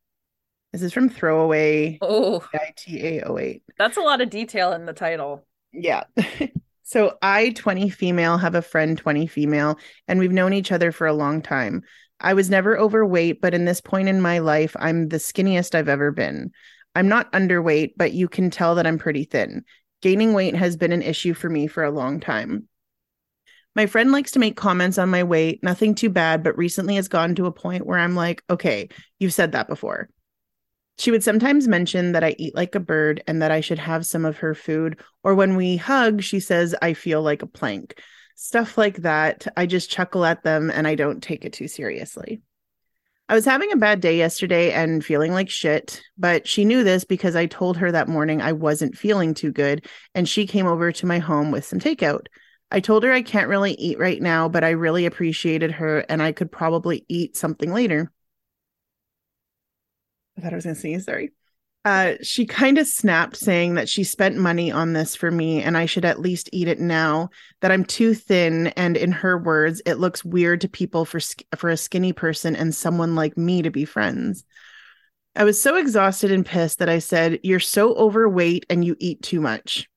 This 0.71 0.81
is 0.83 0.93
from 0.93 1.09
Throwaway 1.09 1.97
oh, 2.01 2.47
ITA 2.53 3.23
08. 3.29 3.63
that's 3.77 3.97
a 3.97 4.01
lot 4.01 4.21
of 4.21 4.29
detail 4.29 4.71
in 4.71 4.85
the 4.85 4.93
title. 4.93 5.45
Yeah. 5.73 6.03
so 6.83 7.17
I, 7.21 7.49
20 7.51 7.89
female, 7.89 8.37
have 8.37 8.55
a 8.55 8.61
friend, 8.61 8.97
20 8.97 9.27
female, 9.27 9.77
and 10.07 10.19
we've 10.19 10.31
known 10.31 10.53
each 10.53 10.71
other 10.71 10.91
for 10.91 11.07
a 11.07 11.13
long 11.13 11.41
time. 11.41 11.83
I 12.21 12.33
was 12.33 12.49
never 12.49 12.77
overweight, 12.77 13.41
but 13.41 13.53
in 13.53 13.65
this 13.65 13.81
point 13.81 14.07
in 14.07 14.21
my 14.21 14.39
life, 14.39 14.75
I'm 14.79 15.09
the 15.09 15.17
skinniest 15.17 15.75
I've 15.75 15.89
ever 15.89 16.11
been. 16.11 16.51
I'm 16.95 17.07
not 17.07 17.31
underweight, 17.33 17.93
but 17.97 18.13
you 18.13 18.27
can 18.27 18.49
tell 18.49 18.75
that 18.75 18.87
I'm 18.87 18.97
pretty 18.97 19.25
thin. 19.25 19.63
Gaining 20.01 20.33
weight 20.33 20.55
has 20.55 20.77
been 20.77 20.91
an 20.91 21.01
issue 21.01 21.33
for 21.33 21.49
me 21.49 21.67
for 21.67 21.83
a 21.83 21.91
long 21.91 22.19
time. 22.19 22.67
My 23.75 23.85
friend 23.85 24.11
likes 24.11 24.31
to 24.31 24.39
make 24.39 24.57
comments 24.57 24.97
on 24.97 25.09
my 25.09 25.23
weight, 25.23 25.63
nothing 25.63 25.95
too 25.95 26.09
bad, 26.09 26.43
but 26.43 26.57
recently 26.57 26.95
has 26.95 27.07
gotten 27.07 27.35
to 27.35 27.45
a 27.45 27.51
point 27.51 27.85
where 27.85 27.97
I'm 27.97 28.15
like, 28.15 28.43
okay, 28.49 28.89
you've 29.19 29.33
said 29.33 29.53
that 29.53 29.69
before. 29.69 30.09
She 30.97 31.09
would 31.09 31.23
sometimes 31.23 31.67
mention 31.67 32.11
that 32.11 32.23
I 32.23 32.35
eat 32.37 32.53
like 32.53 32.75
a 32.75 32.79
bird 32.81 33.23
and 33.27 33.41
that 33.41 33.51
I 33.51 33.61
should 33.61 33.79
have 33.79 34.05
some 34.05 34.25
of 34.25 34.37
her 34.37 34.53
food. 34.53 34.99
Or 35.23 35.35
when 35.35 35.55
we 35.55 35.77
hug, 35.77 36.21
she 36.21 36.39
says, 36.39 36.75
I 36.81 36.93
feel 36.93 37.21
like 37.21 37.41
a 37.41 37.47
plank. 37.47 37.99
Stuff 38.35 38.77
like 38.77 38.97
that. 38.97 39.47
I 39.55 39.65
just 39.65 39.89
chuckle 39.89 40.25
at 40.25 40.43
them 40.43 40.69
and 40.69 40.87
I 40.87 40.95
don't 40.95 41.23
take 41.23 41.45
it 41.45 41.53
too 41.53 41.67
seriously. 41.67 42.41
I 43.29 43.35
was 43.35 43.45
having 43.45 43.71
a 43.71 43.77
bad 43.77 44.01
day 44.01 44.17
yesterday 44.17 44.73
and 44.73 45.05
feeling 45.05 45.31
like 45.31 45.49
shit, 45.49 46.01
but 46.17 46.45
she 46.45 46.65
knew 46.65 46.83
this 46.83 47.05
because 47.05 47.35
I 47.35 47.45
told 47.45 47.77
her 47.77 47.89
that 47.89 48.09
morning 48.09 48.41
I 48.41 48.51
wasn't 48.51 48.97
feeling 48.97 49.33
too 49.33 49.53
good 49.53 49.87
and 50.13 50.27
she 50.27 50.45
came 50.45 50.67
over 50.67 50.91
to 50.91 51.05
my 51.05 51.19
home 51.19 51.49
with 51.49 51.63
some 51.63 51.79
takeout. 51.79 52.25
I 52.71 52.79
told 52.79 53.03
her 53.03 53.11
I 53.11 53.21
can't 53.21 53.49
really 53.49 53.73
eat 53.73 53.99
right 53.99 54.21
now, 54.21 54.47
but 54.47 54.63
I 54.63 54.69
really 54.69 55.05
appreciated 55.05 55.71
her 55.71 55.99
and 56.07 56.23
I 56.23 56.31
could 56.31 56.51
probably 56.51 57.05
eat 57.09 57.35
something 57.35 57.73
later. 57.73 58.11
I 60.37 60.41
thought 60.41 60.53
I 60.53 60.55
was 60.55 60.63
going 60.63 60.75
to 60.75 60.81
sneeze, 60.81 61.05
sorry. 61.05 61.33
Uh, 61.83 62.13
she 62.21 62.45
kind 62.45 62.77
of 62.77 62.87
snapped, 62.87 63.35
saying 63.35 63.73
that 63.73 63.89
she 63.89 64.03
spent 64.03 64.37
money 64.37 64.71
on 64.71 64.93
this 64.93 65.15
for 65.15 65.31
me 65.31 65.63
and 65.63 65.75
I 65.75 65.87
should 65.87 66.05
at 66.05 66.19
least 66.19 66.47
eat 66.53 66.67
it 66.67 66.79
now. 66.79 67.29
That 67.61 67.71
I'm 67.71 67.83
too 67.83 68.13
thin, 68.13 68.67
and 68.67 68.95
in 68.95 69.11
her 69.11 69.37
words, 69.37 69.81
it 69.85 69.95
looks 69.95 70.23
weird 70.23 70.61
to 70.61 70.69
people 70.69 71.05
for 71.05 71.19
for 71.57 71.69
a 71.69 71.77
skinny 71.77 72.13
person 72.13 72.55
and 72.55 72.73
someone 72.73 73.15
like 73.15 73.35
me 73.35 73.63
to 73.63 73.71
be 73.71 73.85
friends. 73.85 74.45
I 75.35 75.43
was 75.43 75.61
so 75.61 75.75
exhausted 75.75 76.31
and 76.31 76.45
pissed 76.45 76.79
that 76.79 76.89
I 76.89 76.99
said, 76.99 77.39
"You're 77.41 77.59
so 77.59 77.95
overweight 77.95 78.65
and 78.69 78.85
you 78.85 78.95
eat 78.99 79.23
too 79.23 79.41
much." 79.41 79.89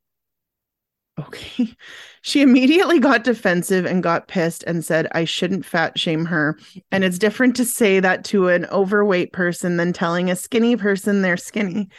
Okay. 1.18 1.74
She 2.26 2.40
immediately 2.40 3.00
got 3.00 3.22
defensive 3.22 3.84
and 3.84 4.02
got 4.02 4.28
pissed 4.28 4.62
and 4.62 4.82
said, 4.82 5.08
I 5.12 5.26
shouldn't 5.26 5.66
fat 5.66 5.98
shame 5.98 6.24
her. 6.24 6.58
And 6.90 7.04
it's 7.04 7.18
different 7.18 7.54
to 7.56 7.66
say 7.66 8.00
that 8.00 8.24
to 8.24 8.48
an 8.48 8.64
overweight 8.72 9.30
person 9.30 9.76
than 9.76 9.92
telling 9.92 10.30
a 10.30 10.36
skinny 10.36 10.74
person 10.74 11.20
they're 11.20 11.36
skinny. 11.36 11.90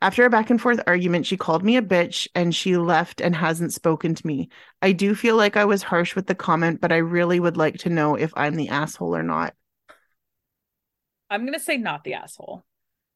After 0.00 0.24
a 0.24 0.30
back 0.30 0.48
and 0.48 0.58
forth 0.58 0.80
argument, 0.86 1.26
she 1.26 1.36
called 1.36 1.62
me 1.62 1.76
a 1.76 1.82
bitch 1.82 2.26
and 2.34 2.54
she 2.54 2.78
left 2.78 3.20
and 3.20 3.36
hasn't 3.36 3.74
spoken 3.74 4.14
to 4.14 4.26
me. 4.26 4.48
I 4.80 4.92
do 4.92 5.14
feel 5.14 5.36
like 5.36 5.58
I 5.58 5.66
was 5.66 5.82
harsh 5.82 6.16
with 6.16 6.26
the 6.26 6.34
comment, 6.34 6.80
but 6.80 6.90
I 6.90 6.96
really 6.98 7.38
would 7.38 7.58
like 7.58 7.76
to 7.80 7.90
know 7.90 8.14
if 8.14 8.32
I'm 8.34 8.54
the 8.54 8.70
asshole 8.70 9.14
or 9.14 9.22
not. 9.22 9.54
I'm 11.28 11.42
going 11.42 11.52
to 11.52 11.60
say 11.60 11.76
not 11.76 12.02
the 12.04 12.14
asshole. 12.14 12.64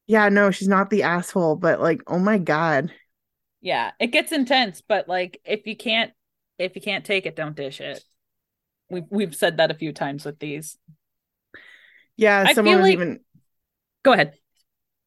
Yeah, 0.06 0.28
no, 0.28 0.50
she's 0.50 0.68
not 0.68 0.90
the 0.90 1.04
asshole, 1.04 1.56
but 1.56 1.80
like, 1.80 2.02
oh 2.06 2.18
my 2.18 2.36
God. 2.36 2.92
Yeah, 3.60 3.90
it 3.98 4.08
gets 4.08 4.32
intense, 4.32 4.82
but 4.86 5.08
like 5.08 5.40
if 5.44 5.66
you 5.66 5.76
can't 5.76 6.12
if 6.58 6.74
you 6.74 6.82
can't 6.82 7.04
take 7.04 7.26
it, 7.26 7.36
don't 7.36 7.56
dish 7.56 7.80
it. 7.80 8.02
We've 8.90 9.04
we've 9.10 9.34
said 9.34 9.56
that 9.58 9.70
a 9.70 9.74
few 9.74 9.92
times 9.92 10.24
with 10.24 10.38
these. 10.38 10.78
Yeah, 12.16 12.44
I 12.46 12.52
someone 12.54 12.76
was 12.76 12.82
like- 12.82 12.92
even 12.92 13.20
Go 14.04 14.12
ahead. 14.12 14.34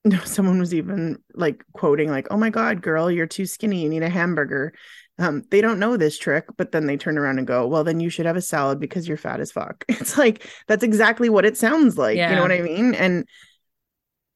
no, 0.04 0.20
someone 0.26 0.60
was 0.60 0.74
even 0.74 1.18
like 1.34 1.64
quoting 1.74 2.10
like, 2.10 2.28
"Oh 2.32 2.38
my 2.38 2.50
god, 2.50 2.82
girl, 2.82 3.10
you're 3.10 3.28
too 3.28 3.46
skinny. 3.46 3.82
You 3.84 3.90
need 3.90 4.04
a 4.04 4.10
hamburger." 4.10 4.74
Um, 5.20 5.44
they 5.52 5.62
don't 5.62 5.80
know 5.80 5.98
this 5.98 6.18
trick, 6.18 6.46
but 6.58 6.72
then 6.72 6.88
they 6.88 6.98
turn 6.98 7.18
around 7.18 7.38
and 7.38 7.46
go, 7.48 7.68
"Well, 7.68 7.84
then 7.84 8.00
you 8.00 8.10
should 8.10 8.26
have 8.26 8.36
a 8.38 8.42
salad 8.42 8.80
because 8.80 9.08
you're 9.08 9.18
fat 9.18 9.40
as 9.40 9.52
fuck." 9.52 9.86
It's 9.90 10.18
like 10.18 10.48
that's 10.68 10.84
exactly 10.84 11.30
what 11.30 11.46
it 11.46 11.58
sounds 11.58 11.98
like. 11.98 12.18
You 12.18 12.36
know 12.36 12.42
what 12.42 12.52
I 12.52 12.62
mean? 12.62 12.94
And 12.96 13.28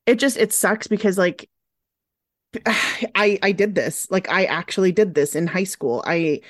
it 0.06 0.20
just 0.20 0.38
it 0.38 0.54
sucks 0.54 0.88
because 0.88 1.18
like 1.18 1.50
I 2.66 3.40
I 3.42 3.52
did 3.52 3.76
this. 3.76 4.10
Like 4.10 4.30
I 4.30 4.46
actually 4.46 4.92
did 4.92 5.14
this 5.14 5.36
in 5.36 5.48
high 5.48 5.64
school. 5.64 6.04
I 6.06 6.42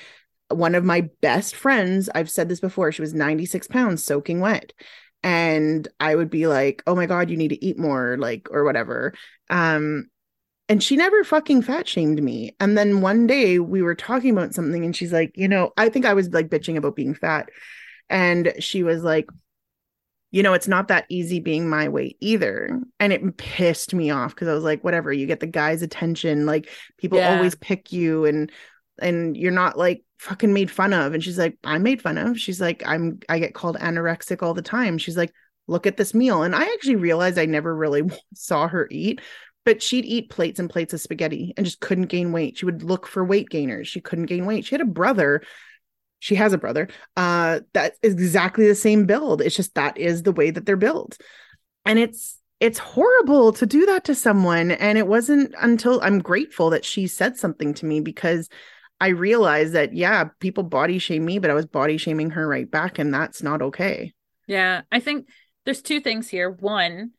one 0.50 0.74
of 0.74 0.84
my 0.84 1.02
best 1.22 1.56
friends, 1.56 2.08
I've 2.14 2.30
said 2.30 2.48
this 2.48 2.60
before, 2.60 2.92
she 2.92 3.02
was 3.02 3.14
96 3.14 3.66
pounds 3.68 4.04
soaking 4.04 4.40
wet. 4.40 4.72
And 5.22 5.88
I 5.98 6.14
would 6.14 6.30
be 6.30 6.46
like, 6.46 6.82
oh 6.86 6.94
my 6.94 7.06
God, 7.06 7.30
you 7.30 7.36
need 7.36 7.48
to 7.48 7.64
eat 7.64 7.78
more, 7.78 8.16
like, 8.18 8.48
or 8.50 8.64
whatever. 8.64 9.12
Um, 9.50 10.06
and 10.68 10.82
she 10.82 10.96
never 10.96 11.24
fucking 11.24 11.62
fat 11.62 11.88
shamed 11.88 12.22
me. 12.22 12.54
And 12.60 12.76
then 12.76 13.00
one 13.00 13.26
day 13.26 13.58
we 13.58 13.82
were 13.82 13.94
talking 13.94 14.30
about 14.30 14.54
something, 14.54 14.84
and 14.84 14.94
she's 14.94 15.12
like, 15.12 15.32
you 15.36 15.48
know, 15.48 15.72
I 15.76 15.88
think 15.88 16.06
I 16.06 16.14
was 16.14 16.28
like 16.30 16.48
bitching 16.48 16.76
about 16.76 16.96
being 16.96 17.14
fat. 17.14 17.48
And 18.08 18.52
she 18.60 18.82
was 18.82 19.02
like, 19.02 19.26
you 20.36 20.42
know, 20.42 20.52
it's 20.52 20.68
not 20.68 20.88
that 20.88 21.06
easy 21.08 21.40
being 21.40 21.66
my 21.66 21.88
weight 21.88 22.18
either. 22.20 22.78
And 23.00 23.10
it 23.10 23.38
pissed 23.38 23.94
me 23.94 24.10
off 24.10 24.34
because 24.34 24.48
I 24.48 24.52
was 24.52 24.64
like, 24.64 24.84
whatever, 24.84 25.10
you 25.10 25.26
get 25.26 25.40
the 25.40 25.46
guy's 25.46 25.80
attention. 25.80 26.44
Like 26.44 26.68
people 26.98 27.16
Yeah. 27.16 27.34
always 27.34 27.54
pick 27.54 27.90
you 27.90 28.26
and 28.26 28.52
and 29.00 29.34
you're 29.34 29.50
not 29.50 29.78
like 29.78 30.04
fucking 30.18 30.52
made 30.52 30.70
fun 30.70 30.92
of. 30.92 31.14
And 31.14 31.24
she's 31.24 31.38
like, 31.38 31.56
I'm 31.64 31.82
made 31.82 32.02
fun 32.02 32.18
of. 32.18 32.38
She's 32.38 32.60
like, 32.60 32.82
I'm 32.84 33.18
I 33.30 33.38
get 33.38 33.54
called 33.54 33.78
anorexic 33.78 34.42
all 34.42 34.52
the 34.52 34.60
time. 34.60 34.98
She's 34.98 35.16
like, 35.16 35.32
look 35.68 35.86
at 35.86 35.96
this 35.96 36.12
meal. 36.12 36.42
And 36.42 36.54
I 36.54 36.64
actually 36.64 36.96
realized 36.96 37.38
I 37.38 37.46
never 37.46 37.74
really 37.74 38.02
saw 38.34 38.68
her 38.68 38.88
eat, 38.90 39.22
but 39.64 39.82
she'd 39.82 40.04
eat 40.04 40.28
plates 40.28 40.58
and 40.60 40.68
plates 40.68 40.92
of 40.92 41.00
spaghetti 41.00 41.54
and 41.56 41.64
just 41.64 41.80
couldn't 41.80 42.08
gain 42.08 42.30
weight. 42.32 42.58
She 42.58 42.66
would 42.66 42.82
look 42.82 43.06
for 43.06 43.24
weight 43.24 43.48
gainers. 43.48 43.88
She 43.88 44.02
couldn't 44.02 44.26
gain 44.26 44.44
weight. 44.44 44.66
She 44.66 44.74
had 44.74 44.82
a 44.82 44.84
brother. 44.84 45.40
She 46.18 46.34
has 46.36 46.52
a 46.52 46.58
brother 46.58 46.88
uh 47.16 47.60
that 47.72 47.94
is 48.02 48.14
exactly 48.14 48.66
the 48.66 48.74
same 48.74 49.06
build. 49.06 49.42
It's 49.42 49.56
just 49.56 49.74
that 49.74 49.98
is 49.98 50.22
the 50.22 50.32
way 50.32 50.50
that 50.50 50.66
they're 50.66 50.76
built. 50.76 51.18
And 51.84 51.98
it's 51.98 52.38
it's 52.58 52.78
horrible 52.78 53.52
to 53.52 53.66
do 53.66 53.86
that 53.86 54.04
to 54.04 54.14
someone. 54.14 54.70
And 54.70 54.96
it 54.96 55.06
wasn't 55.06 55.54
until 55.60 56.00
I'm 56.02 56.20
grateful 56.20 56.70
that 56.70 56.84
she 56.84 57.06
said 57.06 57.36
something 57.36 57.74
to 57.74 57.86
me 57.86 58.00
because 58.00 58.48
I 58.98 59.08
realized 59.08 59.74
that, 59.74 59.92
yeah, 59.94 60.30
people 60.40 60.62
body 60.62 60.98
shame 60.98 61.26
me, 61.26 61.38
but 61.38 61.50
I 61.50 61.54
was 61.54 61.66
body 61.66 61.98
shaming 61.98 62.30
her 62.30 62.48
right 62.48 62.70
back. 62.70 62.98
And 62.98 63.12
that's 63.12 63.42
not 63.42 63.60
okay. 63.60 64.14
Yeah, 64.46 64.82
I 64.90 65.00
think 65.00 65.28
there's 65.64 65.82
two 65.82 66.00
things 66.00 66.28
here. 66.28 66.50
One, 66.50 67.10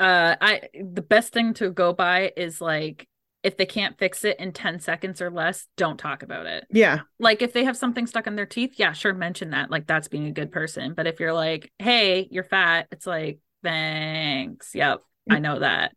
uh 0.00 0.36
I 0.40 0.62
the 0.80 1.02
best 1.02 1.32
thing 1.32 1.54
to 1.54 1.70
go 1.70 1.92
by 1.92 2.32
is 2.36 2.60
like 2.60 3.07
if 3.42 3.56
they 3.56 3.66
can't 3.66 3.98
fix 3.98 4.24
it 4.24 4.38
in 4.40 4.52
10 4.52 4.80
seconds 4.80 5.22
or 5.22 5.30
less, 5.30 5.66
don't 5.76 5.98
talk 5.98 6.22
about 6.22 6.46
it. 6.46 6.64
Yeah. 6.70 7.00
Like 7.20 7.40
if 7.42 7.52
they 7.52 7.64
have 7.64 7.76
something 7.76 8.06
stuck 8.06 8.26
in 8.26 8.34
their 8.36 8.46
teeth, 8.46 8.74
yeah, 8.76 8.92
sure, 8.92 9.14
mention 9.14 9.50
that. 9.50 9.70
Like 9.70 9.86
that's 9.86 10.08
being 10.08 10.26
a 10.26 10.32
good 10.32 10.50
person. 10.50 10.94
But 10.94 11.06
if 11.06 11.20
you're 11.20 11.32
like, 11.32 11.72
"Hey, 11.78 12.26
you're 12.30 12.44
fat." 12.44 12.88
It's 12.90 13.06
like, 13.06 13.38
"Thanks. 13.62 14.74
Yep. 14.74 15.02
I 15.30 15.38
know 15.38 15.60
that." 15.60 15.92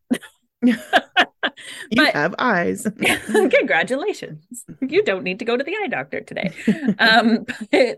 You 1.92 2.04
But- 2.04 2.14
have 2.14 2.36
eyes. 2.40 2.88
Congratulations. 3.28 4.64
You 4.82 5.04
don't 5.04 5.24
need 5.24 5.40
to 5.40 5.46
go 5.46 5.58
to 5.58 5.64
the 5.64 5.76
eye 5.76 5.88
doctor 5.88 6.22
today. 6.22 6.52
um 7.00 7.46
but 7.72 7.98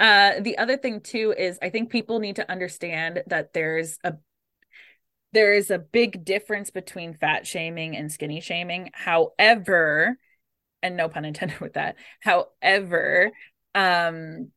uh 0.00 0.40
the 0.40 0.56
other 0.58 0.76
thing 0.76 1.00
too 1.00 1.34
is 1.36 1.58
I 1.62 1.70
think 1.70 1.90
people 1.90 2.18
need 2.18 2.36
to 2.36 2.50
understand 2.50 3.22
that 3.28 3.52
there's 3.52 3.98
a 4.04 4.14
there 5.32 5.52
is 5.52 5.70
a 5.70 5.78
big 5.78 6.24
difference 6.24 6.70
between 6.70 7.14
fat 7.14 7.46
shaming 7.46 7.96
and 7.96 8.10
skinny 8.10 8.40
shaming. 8.40 8.90
However, 8.94 10.16
and 10.82 10.96
no 10.96 11.08
pun 11.08 11.24
intended 11.24 11.60
with 11.60 11.74
that. 11.74 11.96
However, 12.20 13.30
um 13.74 14.50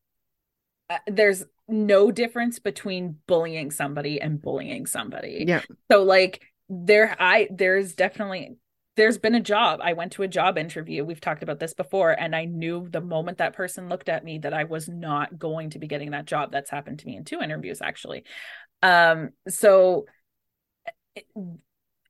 uh, 0.89 0.97
there's 1.07 1.43
no 1.67 2.11
difference 2.11 2.59
between 2.59 3.17
bullying 3.27 3.71
somebody 3.71 4.19
and 4.19 4.41
bullying 4.41 4.85
somebody. 4.85 5.45
Yeah. 5.47 5.61
So 5.89 6.03
like 6.03 6.41
there 6.69 7.15
I 7.19 7.47
there's 7.51 7.93
definitely 7.93 8.57
there's 8.97 9.17
been 9.17 9.35
a 9.35 9.41
job. 9.41 9.79
I 9.81 9.93
went 9.93 10.11
to 10.13 10.23
a 10.23 10.27
job 10.27 10.57
interview. 10.57 11.05
We've 11.05 11.21
talked 11.21 11.43
about 11.43 11.59
this 11.59 11.73
before 11.73 12.11
and 12.11 12.35
I 12.35 12.43
knew 12.45 12.89
the 12.89 12.99
moment 12.99 13.37
that 13.37 13.55
person 13.55 13.87
looked 13.87 14.09
at 14.09 14.25
me 14.25 14.39
that 14.39 14.53
I 14.53 14.65
was 14.65 14.89
not 14.89 15.39
going 15.39 15.69
to 15.71 15.79
be 15.79 15.87
getting 15.87 16.11
that 16.11 16.25
job. 16.25 16.51
That's 16.51 16.69
happened 16.69 16.99
to 16.99 17.05
me 17.05 17.15
in 17.15 17.23
two 17.23 17.39
interviews 17.39 17.81
actually. 17.81 18.25
Um 18.83 19.29
so 19.47 20.05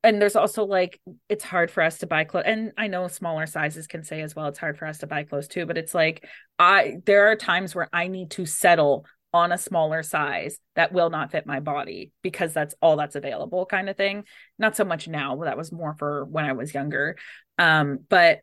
and 0.03 0.21
there's 0.21 0.35
also 0.35 0.65
like 0.65 0.99
it's 1.29 1.43
hard 1.43 1.69
for 1.69 1.83
us 1.83 1.99
to 1.99 2.07
buy 2.07 2.23
clothes 2.23 2.45
and 2.47 2.71
i 2.77 2.87
know 2.87 3.07
smaller 3.07 3.45
sizes 3.45 3.87
can 3.87 4.03
say 4.03 4.21
as 4.21 4.35
well 4.35 4.47
it's 4.47 4.59
hard 4.59 4.77
for 4.77 4.85
us 4.85 4.99
to 4.99 5.07
buy 5.07 5.23
clothes 5.23 5.47
too 5.47 5.65
but 5.65 5.77
it's 5.77 5.93
like 5.93 6.27
i 6.57 6.95
there 7.05 7.27
are 7.31 7.35
times 7.35 7.75
where 7.75 7.87
i 7.93 8.07
need 8.07 8.31
to 8.31 8.45
settle 8.45 9.05
on 9.33 9.51
a 9.51 9.57
smaller 9.57 10.03
size 10.03 10.59
that 10.75 10.91
will 10.91 11.09
not 11.09 11.31
fit 11.31 11.45
my 11.45 11.59
body 11.59 12.11
because 12.21 12.53
that's 12.53 12.75
all 12.81 12.97
that's 12.97 13.15
available 13.15 13.65
kind 13.65 13.89
of 13.89 13.95
thing. 13.95 14.25
Not 14.59 14.75
so 14.75 14.83
much 14.83 15.07
now 15.07 15.37
that 15.43 15.57
was 15.57 15.71
more 15.71 15.95
for 15.97 16.25
when 16.25 16.45
i 16.45 16.53
was 16.53 16.73
younger. 16.73 17.15
Um 17.57 17.99
but 18.09 18.39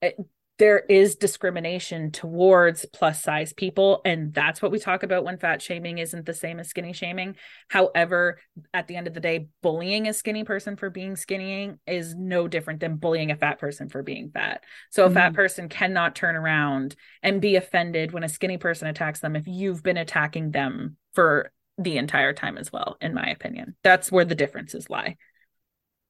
it, 0.00 0.16
there 0.62 0.78
is 0.78 1.16
discrimination 1.16 2.12
towards 2.12 2.86
plus 2.92 3.20
size 3.20 3.52
people 3.52 4.00
and 4.04 4.32
that's 4.32 4.62
what 4.62 4.70
we 4.70 4.78
talk 4.78 5.02
about 5.02 5.24
when 5.24 5.36
fat 5.36 5.60
shaming 5.60 5.98
isn't 5.98 6.24
the 6.24 6.32
same 6.32 6.60
as 6.60 6.68
skinny 6.68 6.92
shaming. 6.92 7.34
However 7.66 8.38
at 8.72 8.86
the 8.86 8.94
end 8.94 9.08
of 9.08 9.12
the 9.12 9.18
day 9.18 9.48
bullying 9.60 10.06
a 10.06 10.12
skinny 10.12 10.44
person 10.44 10.76
for 10.76 10.88
being 10.88 11.16
skinny 11.16 11.72
is 11.84 12.14
no 12.14 12.46
different 12.46 12.78
than 12.78 12.94
bullying 12.94 13.32
a 13.32 13.36
fat 13.36 13.58
person 13.58 13.88
for 13.88 14.04
being 14.04 14.30
fat. 14.30 14.62
So 14.90 15.04
a 15.04 15.10
fat 15.10 15.30
mm-hmm. 15.30 15.34
person 15.34 15.68
cannot 15.68 16.14
turn 16.14 16.36
around 16.36 16.94
and 17.24 17.40
be 17.40 17.56
offended 17.56 18.12
when 18.12 18.22
a 18.22 18.28
skinny 18.28 18.56
person 18.56 18.86
attacks 18.86 19.18
them 19.18 19.34
if 19.34 19.48
you've 19.48 19.82
been 19.82 19.96
attacking 19.96 20.52
them 20.52 20.96
for 21.12 21.50
the 21.76 21.96
entire 21.96 22.32
time 22.32 22.56
as 22.56 22.72
well 22.72 22.98
in 23.00 23.14
my 23.14 23.26
opinion. 23.26 23.74
That's 23.82 24.12
where 24.12 24.24
the 24.24 24.36
differences 24.36 24.88
lie. 24.88 25.16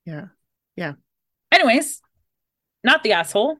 Yeah. 0.04 0.26
Yeah. 0.76 0.92
Anyways 1.50 2.02
not 2.84 3.02
the 3.02 3.12
asshole 3.12 3.56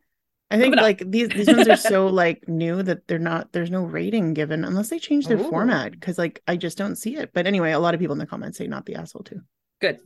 I 0.53 0.59
think 0.59 0.77
like 0.77 1.11
these 1.11 1.31
these 1.31 1.47
ones 1.47 1.67
are 1.67 1.77
so 1.77 2.07
like 2.23 2.47
new 2.47 2.83
that 2.83 3.09
they're 3.09 3.19
not 3.19 3.53
there's 3.53 3.71
no 3.71 3.85
rating 3.85 4.35
given 4.35 4.65
unless 4.65 4.91
they 4.91 4.99
change 4.99 5.27
their 5.27 5.41
Ooh. 5.41 5.49
format 5.49 5.93
because 5.93 6.19
like 6.19 6.43
I 6.47 6.57
just 6.57 6.77
don't 6.77 6.97
see 6.97 7.17
it. 7.17 7.33
But 7.33 7.47
anyway, 7.47 7.73
a 7.73 7.79
lot 7.79 7.95
of 7.95 8.01
people 8.01 8.13
in 8.13 8.19
the 8.19 8.27
comments 8.27 8.59
say 8.59 8.67
not 8.67 8.85
the 8.85 8.97
asshole 8.97 9.23
too. 9.23 9.41
good 9.81 9.99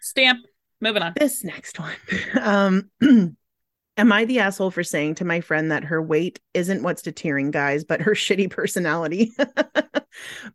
stamp 0.00 0.46
moving 0.80 1.02
on 1.02 1.14
This 1.18 1.42
next 1.42 1.80
one. 1.80 1.96
Um 2.40 2.90
am 3.96 4.12
I 4.12 4.24
the 4.24 4.38
asshole 4.38 4.70
for 4.70 4.84
saying 4.84 5.16
to 5.16 5.24
my 5.24 5.40
friend 5.40 5.72
that 5.72 5.84
her 5.84 6.00
weight 6.00 6.38
isn't 6.54 6.84
what's 6.84 7.02
deterring 7.02 7.50
guys, 7.50 7.82
but 7.82 8.02
her 8.02 8.12
shitty 8.14 8.50
personality 8.50 9.32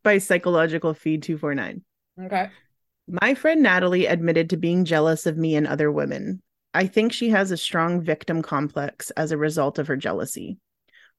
by 0.03 0.19
psychological 0.19 0.93
feed 0.93 1.21
249. 1.23 1.83
okay 2.21 2.49
My 3.09 3.33
friend 3.33 3.61
Natalie 3.61 4.05
admitted 4.05 4.51
to 4.51 4.57
being 4.57 4.85
jealous 4.85 5.25
of 5.25 5.37
me 5.37 5.57
and 5.57 5.67
other 5.67 5.91
women. 5.91 6.41
I 6.73 6.87
think 6.87 7.11
she 7.11 7.29
has 7.29 7.51
a 7.51 7.57
strong 7.57 8.01
victim 8.01 8.41
complex 8.41 9.09
as 9.11 9.31
a 9.31 9.37
result 9.37 9.79
of 9.79 9.87
her 9.87 9.97
jealousy. 9.97 10.57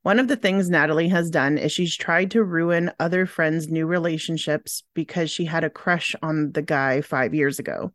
One 0.02 0.18
of 0.18 0.28
the 0.28 0.36
things 0.36 0.70
Natalie 0.70 1.08
has 1.08 1.28
done 1.28 1.58
is 1.58 1.72
she's 1.72 1.96
tried 1.96 2.30
to 2.30 2.42
ruin 2.42 2.90
other 2.98 3.26
friends' 3.26 3.68
new 3.68 3.86
relationships 3.86 4.82
because 4.94 5.30
she 5.30 5.44
had 5.44 5.64
a 5.64 5.70
crush 5.70 6.14
on 6.22 6.52
the 6.52 6.62
guy 6.62 7.02
five 7.02 7.34
years 7.34 7.58
ago. 7.58 7.92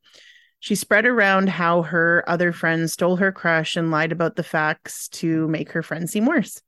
She 0.60 0.76
spread 0.76 1.06
around 1.06 1.50
how 1.50 1.84
her 1.84 2.24
other 2.28 2.52
friends 2.52 2.94
stole 2.94 3.16
her 3.18 3.32
crush 3.32 3.76
and 3.76 3.90
lied 3.90 4.12
about 4.12 4.36
the 4.36 4.44
facts 4.44 5.08
to 5.10 5.48
make 5.48 5.72
her 5.72 5.82
friends 5.82 6.12
seem 6.12 6.26
worse. 6.26 6.62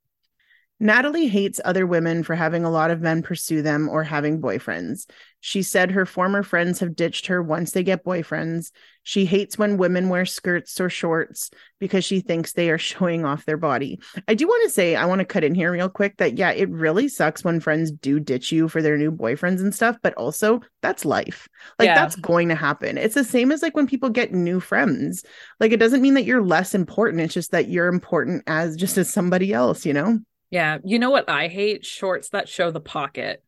Natalie 0.80 1.28
hates 1.28 1.60
other 1.66 1.88
women 1.88 2.22
for 2.22 2.36
having 2.36 2.64
a 2.64 2.70
lot 2.70 2.92
of 2.92 3.02
men 3.02 3.24
pursue 3.24 3.64
them 3.64 3.90
or 3.90 4.04
having 4.04 4.40
boyfriends. 4.40 5.10
She 5.40 5.64
said 5.64 5.92
her 5.92 6.06
former 6.06 6.44
friends 6.44 6.80
have 6.80 6.96
ditched 6.96 7.28
her 7.28 7.42
once 7.42 7.72
they 7.72 7.82
get 7.82 8.06
boyfriends. 8.06 8.72
She 9.02 9.26
hates 9.26 9.58
when 9.58 9.78
women 9.78 10.10
wear 10.10 10.26
skirts 10.26 10.80
or 10.80 10.90
shorts 10.90 11.50
because 11.80 12.06
she 12.06 12.20
thinks 12.20 12.54
they 12.54 12.70
are 12.70 12.78
showing 12.78 13.26
off 13.26 13.46
their 13.46 13.58
body. 13.58 14.00
I 14.28 14.36
do 14.36 14.48
want 14.48 14.66
to 14.66 14.70
say, 14.70 14.96
I 14.96 15.06
want 15.06 15.20
to 15.20 15.26
cut 15.26 15.44
in 15.44 15.56
here 15.56 15.72
real 15.72 15.90
quick 15.90 16.18
that, 16.18 16.38
yeah, 16.38 16.52
it 16.52 16.70
really 16.70 17.08
sucks 17.08 17.44
when 17.44 17.60
friends 17.60 17.92
do 17.92 18.20
ditch 18.20 18.52
you 18.52 18.68
for 18.68 18.84
their 18.84 18.98
new 18.98 19.12
boyfriends 19.12 19.62
and 19.62 19.74
stuff, 19.74 19.98
but 20.04 20.14
also 20.14 20.62
that's 20.84 21.06
life. 21.06 21.48
Like, 21.80 21.88
yeah. 21.88 21.96
that's 21.96 22.16
going 22.18 22.50
to 22.50 22.56
happen. 22.56 23.00
It's 23.00 23.16
the 23.16 23.24
same 23.24 23.52
as 23.52 23.64
like 23.64 23.76
when 23.76 23.88
people 23.88 24.10
get 24.10 24.32
new 24.32 24.60
friends. 24.60 25.24
Like, 25.60 25.72
it 25.72 25.80
doesn't 25.80 26.04
mean 26.04 26.14
that 26.16 26.26
you're 26.26 26.44
less 26.44 26.76
important. 26.76 27.24
It's 27.24 27.34
just 27.34 27.52
that 27.52 27.68
you're 27.68 27.88
important 27.88 28.44
as 28.46 28.76
just 28.76 28.98
as 29.00 29.12
somebody 29.12 29.54
else, 29.54 29.84
you 29.84 29.94
know? 29.94 30.20
Yeah. 30.50 30.78
You 30.84 31.00
know 31.00 31.10
what 31.10 31.30
I 31.30 31.48
hate? 31.48 31.86
Shorts 31.86 32.30
that 32.30 32.48
show 32.50 32.72
the 32.72 32.80
pocket. 32.80 33.44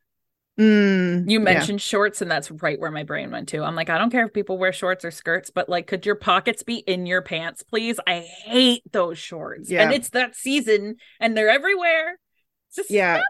Mm, 0.59 1.29
you 1.29 1.39
mentioned 1.39 1.79
yeah. 1.79 1.83
shorts, 1.83 2.21
and 2.21 2.29
that's 2.29 2.51
right 2.51 2.77
where 2.77 2.91
my 2.91 3.03
brain 3.03 3.31
went 3.31 3.47
to. 3.49 3.63
I'm 3.63 3.75
like, 3.75 3.89
I 3.89 3.97
don't 3.97 4.09
care 4.09 4.25
if 4.25 4.33
people 4.33 4.57
wear 4.57 4.73
shorts 4.73 5.05
or 5.05 5.11
skirts, 5.11 5.49
but 5.49 5.69
like, 5.69 5.87
could 5.87 6.05
your 6.05 6.15
pockets 6.15 6.63
be 6.63 6.75
in 6.79 7.05
your 7.05 7.21
pants, 7.21 7.63
please? 7.63 7.97
I 8.05 8.19
hate 8.19 8.83
those 8.91 9.17
shorts. 9.17 9.71
Yeah. 9.71 9.83
And 9.83 9.93
it's 9.93 10.09
that 10.09 10.35
season 10.35 10.97
and 11.21 11.37
they're 11.37 11.49
everywhere. 11.49 12.19
Just 12.75 12.91
yeah. 12.91 13.21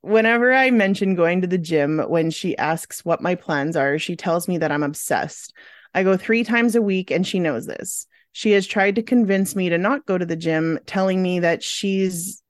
Whenever 0.00 0.52
I 0.52 0.72
mention 0.72 1.14
going 1.14 1.40
to 1.42 1.46
the 1.46 1.58
gym, 1.58 2.00
when 2.08 2.32
she 2.32 2.56
asks 2.56 3.04
what 3.04 3.20
my 3.20 3.36
plans 3.36 3.76
are, 3.76 3.98
she 3.98 4.16
tells 4.16 4.48
me 4.48 4.58
that 4.58 4.72
I'm 4.72 4.82
obsessed. 4.82 5.52
I 5.94 6.02
go 6.02 6.16
three 6.16 6.42
times 6.42 6.74
a 6.74 6.82
week, 6.82 7.10
and 7.10 7.26
she 7.26 7.38
knows 7.38 7.66
this. 7.66 8.06
She 8.32 8.52
has 8.52 8.66
tried 8.66 8.96
to 8.96 9.02
convince 9.02 9.54
me 9.54 9.68
to 9.68 9.78
not 9.78 10.06
go 10.06 10.16
to 10.16 10.26
the 10.26 10.36
gym, 10.36 10.78
telling 10.86 11.22
me 11.22 11.40
that 11.40 11.62
she's 11.62 12.42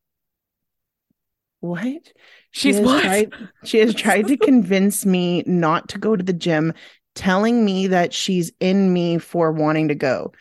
what? 1.60 2.12
She's 2.50 2.76
she 2.76 2.82
what? 2.82 3.02
Tried, 3.02 3.32
she 3.64 3.78
has 3.78 3.94
tried 3.94 4.26
to 4.28 4.36
convince 4.38 5.06
me 5.06 5.42
not 5.46 5.88
to 5.90 5.98
go 5.98 6.16
to 6.16 6.22
the 6.22 6.32
gym, 6.32 6.74
telling 7.14 7.64
me 7.64 7.86
that 7.88 8.12
she's 8.12 8.52
in 8.60 8.92
me 8.92 9.18
for 9.18 9.52
wanting 9.52 9.88
to 9.88 9.94
go. 9.94 10.32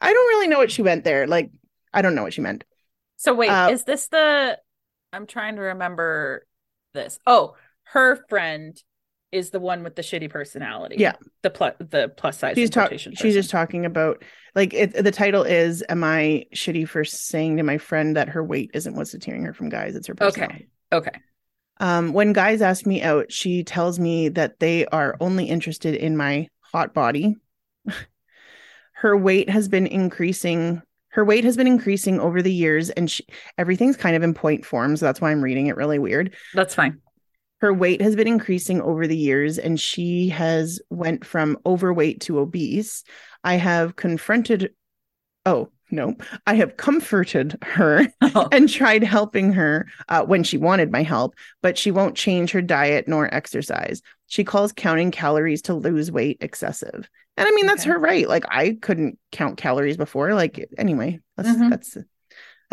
I 0.00 0.12
don't 0.12 0.28
really 0.28 0.48
know 0.48 0.58
what 0.58 0.70
she 0.70 0.82
meant 0.82 1.04
there. 1.04 1.26
Like, 1.26 1.50
I 1.92 2.02
don't 2.02 2.14
know 2.14 2.22
what 2.22 2.34
she 2.34 2.40
meant. 2.40 2.64
So 3.16 3.32
wait, 3.34 3.48
uh, 3.48 3.70
is 3.70 3.84
this 3.84 4.08
the? 4.08 4.58
I'm 5.12 5.26
trying 5.26 5.56
to 5.56 5.62
remember 5.62 6.46
this. 6.92 7.18
Oh, 7.26 7.54
her 7.84 8.16
friend 8.28 8.76
is 9.34 9.50
the 9.50 9.60
one 9.60 9.82
with 9.82 9.96
the 9.96 10.02
shitty 10.02 10.30
personality. 10.30 10.96
Yeah, 10.98 11.14
the 11.42 11.50
plus 11.50 11.74
the 11.78 12.12
plus 12.16 12.38
size. 12.38 12.54
She's 12.54 12.70
talking. 12.70 12.98
She's 12.98 13.34
just 13.34 13.50
talking 13.50 13.84
about 13.84 14.22
like 14.54 14.72
it, 14.72 14.92
the 14.92 15.10
title 15.10 15.42
is 15.42 15.84
"Am 15.88 16.04
I 16.04 16.46
shitty 16.54 16.88
for 16.88 17.04
saying 17.04 17.56
to 17.56 17.62
my 17.62 17.78
friend 17.78 18.16
that 18.16 18.28
her 18.28 18.44
weight 18.44 18.70
isn't 18.74 18.94
what's 18.94 19.10
deterring 19.10 19.44
her 19.44 19.52
from 19.52 19.68
guys? 19.68 19.96
It's 19.96 20.06
her 20.06 20.14
personality." 20.14 20.68
Okay. 20.92 21.08
Okay. 21.08 21.20
Um, 21.80 22.12
when 22.12 22.32
guys 22.32 22.62
ask 22.62 22.86
me 22.86 23.02
out, 23.02 23.32
she 23.32 23.64
tells 23.64 23.98
me 23.98 24.28
that 24.30 24.60
they 24.60 24.86
are 24.86 25.16
only 25.20 25.46
interested 25.46 25.94
in 25.94 26.16
my 26.16 26.48
hot 26.60 26.94
body. 26.94 27.36
her 28.92 29.16
weight 29.16 29.50
has 29.50 29.68
been 29.68 29.86
increasing. 29.86 30.82
Her 31.08 31.24
weight 31.24 31.44
has 31.44 31.56
been 31.56 31.66
increasing 31.66 32.20
over 32.20 32.42
the 32.42 32.52
years, 32.52 32.90
and 32.90 33.10
she, 33.10 33.26
everything's 33.58 33.96
kind 33.96 34.16
of 34.16 34.22
in 34.22 34.34
point 34.34 34.64
form. 34.64 34.96
So 34.96 35.06
that's 35.06 35.20
why 35.20 35.30
I'm 35.30 35.42
reading 35.42 35.66
it 35.66 35.76
really 35.76 35.98
weird. 35.98 36.34
That's 36.54 36.74
fine. 36.74 37.00
Her 37.64 37.72
weight 37.72 38.02
has 38.02 38.14
been 38.14 38.28
increasing 38.28 38.82
over 38.82 39.06
the 39.06 39.16
years, 39.16 39.56
and 39.56 39.80
she 39.80 40.28
has 40.28 40.82
went 40.90 41.24
from 41.24 41.56
overweight 41.64 42.20
to 42.20 42.38
obese. 42.38 43.04
I 43.42 43.54
have 43.54 43.96
confronted. 43.96 44.74
Oh, 45.46 45.70
no, 45.90 46.14
I 46.46 46.56
have 46.56 46.76
comforted 46.76 47.56
her 47.62 48.06
oh. 48.20 48.48
and 48.52 48.68
tried 48.68 49.02
helping 49.02 49.54
her 49.54 49.86
uh, 50.10 50.26
when 50.26 50.42
she 50.42 50.58
wanted 50.58 50.92
my 50.92 51.02
help, 51.02 51.36
but 51.62 51.78
she 51.78 51.90
won't 51.90 52.18
change 52.18 52.50
her 52.50 52.60
diet 52.60 53.08
nor 53.08 53.34
exercise. 53.34 54.02
She 54.26 54.44
calls 54.44 54.70
counting 54.70 55.10
calories 55.10 55.62
to 55.62 55.72
lose 55.72 56.12
weight 56.12 56.36
excessive. 56.42 57.08
And 57.38 57.48
I 57.48 57.50
mean, 57.52 57.64
that's 57.64 57.84
her 57.84 57.98
right. 57.98 58.28
Like, 58.28 58.44
I 58.50 58.76
couldn't 58.82 59.18
count 59.32 59.56
calories 59.56 59.96
before. 59.96 60.34
Like, 60.34 60.68
anyway, 60.76 61.20
that's, 61.38 61.48
mm-hmm. 61.48 61.70
that's, 61.70 61.96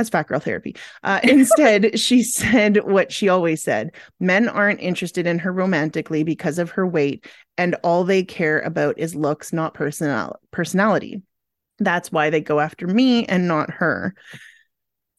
that's 0.01 0.09
fat 0.09 0.27
girl 0.27 0.39
therapy. 0.39 0.75
Uh, 1.03 1.19
instead, 1.23 1.99
she 1.99 2.21
said 2.21 2.77
what 2.83 3.11
she 3.11 3.27
always 3.27 3.63
said 3.63 3.91
men 4.19 4.47
aren't 4.47 4.79
interested 4.79 5.25
in 5.25 5.39
her 5.39 5.51
romantically 5.51 6.23
because 6.23 6.59
of 6.59 6.69
her 6.71 6.85
weight, 6.85 7.25
and 7.57 7.75
all 7.83 8.03
they 8.03 8.23
care 8.23 8.59
about 8.59 8.97
is 8.99 9.15
looks, 9.15 9.51
not 9.51 9.73
personal 9.73 10.39
personality. 10.51 11.21
That's 11.79 12.11
why 12.11 12.29
they 12.29 12.41
go 12.41 12.59
after 12.59 12.87
me 12.87 13.25
and 13.25 13.47
not 13.47 13.71
her. 13.71 14.15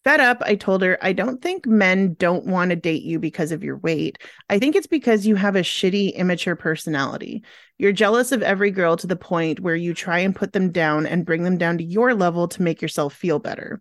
Fed 0.04 0.20
up, 0.20 0.38
I 0.40 0.56
told 0.56 0.82
her, 0.82 0.98
I 1.00 1.12
don't 1.12 1.40
think 1.40 1.64
men 1.64 2.14
don't 2.14 2.46
want 2.46 2.70
to 2.70 2.76
date 2.76 3.04
you 3.04 3.20
because 3.20 3.52
of 3.52 3.62
your 3.62 3.76
weight. 3.78 4.18
I 4.50 4.58
think 4.58 4.74
it's 4.74 4.88
because 4.88 5.26
you 5.26 5.36
have 5.36 5.54
a 5.54 5.60
shitty, 5.60 6.14
immature 6.14 6.56
personality. 6.56 7.44
You're 7.78 7.92
jealous 7.92 8.32
of 8.32 8.42
every 8.42 8.72
girl 8.72 8.96
to 8.96 9.06
the 9.06 9.16
point 9.16 9.60
where 9.60 9.76
you 9.76 9.94
try 9.94 10.18
and 10.20 10.34
put 10.34 10.52
them 10.52 10.72
down 10.72 11.06
and 11.06 11.24
bring 11.24 11.44
them 11.44 11.56
down 11.56 11.78
to 11.78 11.84
your 11.84 12.14
level 12.14 12.48
to 12.48 12.62
make 12.62 12.82
yourself 12.82 13.14
feel 13.14 13.38
better. 13.38 13.80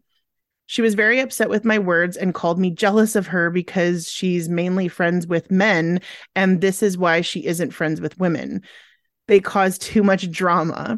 She 0.71 0.81
was 0.81 0.93
very 0.93 1.19
upset 1.19 1.49
with 1.49 1.65
my 1.65 1.79
words 1.79 2.15
and 2.15 2.33
called 2.33 2.57
me 2.57 2.71
jealous 2.71 3.17
of 3.17 3.27
her 3.27 3.49
because 3.49 4.09
she's 4.09 4.47
mainly 4.47 4.87
friends 4.87 5.27
with 5.27 5.51
men, 5.51 5.99
and 6.33 6.61
this 6.61 6.81
is 6.81 6.97
why 6.97 7.19
she 7.19 7.45
isn't 7.45 7.73
friends 7.73 7.99
with 7.99 8.17
women. 8.17 8.61
They 9.27 9.41
cause 9.41 9.77
too 9.77 10.01
much 10.01 10.31
drama. 10.31 10.97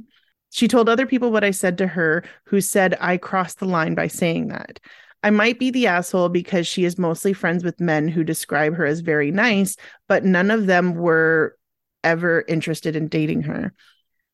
She 0.51 0.67
told 0.67 0.89
other 0.89 1.07
people 1.07 1.31
what 1.31 1.43
I 1.43 1.49
said 1.49 1.79
to 1.79 1.87
her, 1.87 2.23
who 2.45 2.61
said 2.61 2.95
I 3.01 3.17
crossed 3.17 3.57
the 3.57 3.65
line 3.65 3.95
by 3.95 4.09
saying 4.09 4.49
that. 4.49 4.79
I 5.23 5.31
might 5.31 5.57
be 5.57 5.71
the 5.71 5.87
asshole 5.87 6.29
because 6.29 6.67
she 6.67 6.85
is 6.85 6.99
mostly 6.99 7.33
friends 7.33 7.63
with 7.63 7.81
men 7.81 8.07
who 8.07 8.23
describe 8.23 8.75
her 8.75 8.85
as 8.85 8.99
very 8.99 9.31
nice, 9.31 9.75
but 10.07 10.23
none 10.23 10.51
of 10.51 10.67
them 10.67 10.93
were 10.93 11.57
ever 12.03 12.45
interested 12.47 12.95
in 12.95 13.07
dating 13.07 13.41
her. 13.41 13.73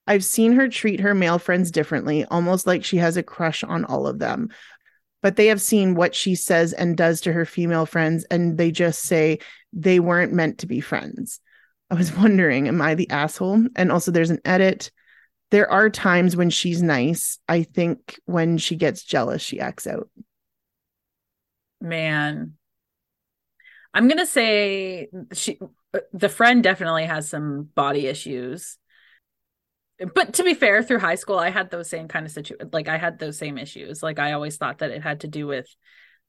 I've 0.06 0.25
seen 0.25 0.54
her 0.54 0.67
treat 0.67 0.99
her 0.99 1.13
male 1.13 1.38
friends 1.39 1.71
differently, 1.71 2.25
almost 2.25 2.67
like 2.67 2.84
she 2.84 2.97
has 2.97 3.15
a 3.15 3.23
crush 3.23 3.63
on 3.63 3.86
all 3.86 4.06
of 4.06 4.17
them. 4.17 4.49
But 5.21 5.36
they 5.36 5.47
have 5.47 5.62
seen 5.62 5.95
what 5.95 6.15
she 6.15 6.36
says 6.36 6.71
and 6.71 6.95
does 6.95 7.21
to 7.21 7.34
her 7.34 7.45
female 7.45 7.86
friends, 7.86 8.25
and 8.32 8.58
they 8.58 8.71
just 8.71 9.01
say 9.01 9.39
they 9.73 9.99
weren't 9.99 10.34
meant 10.34 10.60
to 10.60 10.67
be 10.67 10.79
friends. 10.79 11.39
I 11.89 11.95
was 11.95 12.13
wondering, 12.15 12.67
am 12.67 12.82
I 12.82 12.95
the 12.95 13.10
asshole? 13.10 13.65
And 13.75 13.91
also, 13.91 14.12
there's 14.12 14.29
an 14.32 14.41
edit 14.45 14.91
there 15.51 15.71
are 15.71 15.89
times 15.89 16.36
when 16.36 16.49
she's 16.49 16.82
nice. 16.82 17.39
I 17.47 17.63
think 17.63 18.19
when 18.25 18.58
she 18.58 18.75
gets 18.75 19.03
jealous, 19.03 19.41
she 19.41 19.60
acts 19.60 19.88
out. 19.88 20.10
Man, 21.82 22.53
I'm 23.93 24.08
gonna 24.08 24.25
say 24.25 25.08
she, 25.34 25.58
uh, 25.93 25.99
the 26.13 26.29
friend, 26.29 26.62
definitely 26.62 27.05
has 27.05 27.29
some 27.29 27.63
body 27.73 28.08
issues. 28.08 28.77
But 30.13 30.35
to 30.35 30.43
be 30.43 30.53
fair, 30.53 30.81
through 30.81 30.99
high 30.99 31.15
school, 31.15 31.38
I 31.38 31.49
had 31.49 31.69
those 31.71 31.89
same 31.89 32.07
kind 32.07 32.25
of 32.25 32.31
situ. 32.31 32.55
Like 32.71 32.88
I 32.88 32.97
had 32.97 33.19
those 33.19 33.38
same 33.38 33.57
issues. 33.57 34.01
Like 34.01 34.19
I 34.19 34.33
always 34.33 34.57
thought 34.57 34.79
that 34.79 34.91
it 34.91 35.01
had 35.03 35.21
to 35.21 35.27
do 35.27 35.45
with, 35.45 35.67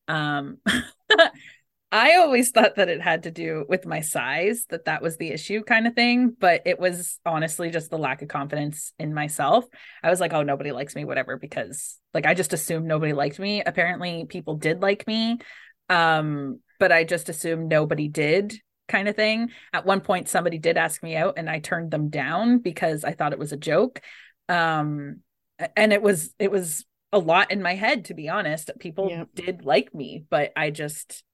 um, 0.09 0.59
I 1.93 2.17
always 2.17 2.51
thought 2.51 2.77
that 2.77 2.89
it 2.89 3.01
had 3.01 3.25
to 3.25 3.31
do 3.33 3.65
with 3.69 3.87
my 3.87 4.01
size, 4.01 4.65
that 4.71 4.85
that 4.85 5.03
was 5.03 5.17
the 5.17 5.31
issue 5.31 5.63
kind 5.63 5.87
of 5.87 5.95
thing. 5.95 6.35
But 6.39 6.63
it 6.67 6.81
was 6.81 7.19
honestly 7.25 7.71
just 7.71 7.91
the 7.91 7.99
lack 7.99 8.23
of 8.23 8.29
confidence 8.29 8.93
in 8.99 9.15
myself. 9.15 9.65
I 10.03 10.11
was 10.11 10.21
like, 10.21 10.33
oh, 10.33 10.43
nobody 10.43 10.73
likes 10.73 10.95
me, 10.95 11.05
whatever, 11.05 11.37
because 11.37 11.99
like 12.13 12.27
I 12.27 12.35
just 12.35 12.53
assumed 12.53 12.87
nobody 12.87 13.13
liked 13.13 13.39
me. 13.39 13.63
Apparently, 13.65 14.25
people 14.25 14.57
did 14.57 14.83
like 14.83 15.07
me. 15.07 15.39
Um, 15.89 16.61
but 16.79 16.93
I 16.93 17.05
just 17.05 17.29
assumed 17.29 17.69
nobody 17.69 18.09
did 18.09 18.61
kind 18.91 19.09
of 19.09 19.17
thing. 19.17 19.51
At 19.73 19.87
one 19.87 20.03
point, 20.03 20.29
somebody 20.29 20.59
did 20.59 20.77
ask 20.77 21.03
me 21.03 21.17
out 21.17 21.35
and 21.39 21.49
I 21.49 21.61
turned 21.61 21.91
them 21.91 22.11
down 22.11 22.59
because 22.59 23.05
I 23.05 23.13
thought 23.13 23.33
it 23.33 23.39
was 23.39 23.53
a 23.53 23.57
joke. 23.57 24.03
Um, 24.49 25.21
and 25.77 25.93
it 25.93 26.03
was, 26.03 26.35
it 26.39 26.51
was, 26.51 26.85
a 27.13 27.19
lot 27.19 27.51
in 27.51 27.61
my 27.61 27.75
head 27.75 28.05
to 28.05 28.15
be 28.15 28.29
honest 28.29 28.71
people 28.79 29.27
did 29.35 29.65
like 29.65 29.93
me 29.93 30.25
but 30.31 30.53
i 30.55 30.71
just 30.71 31.25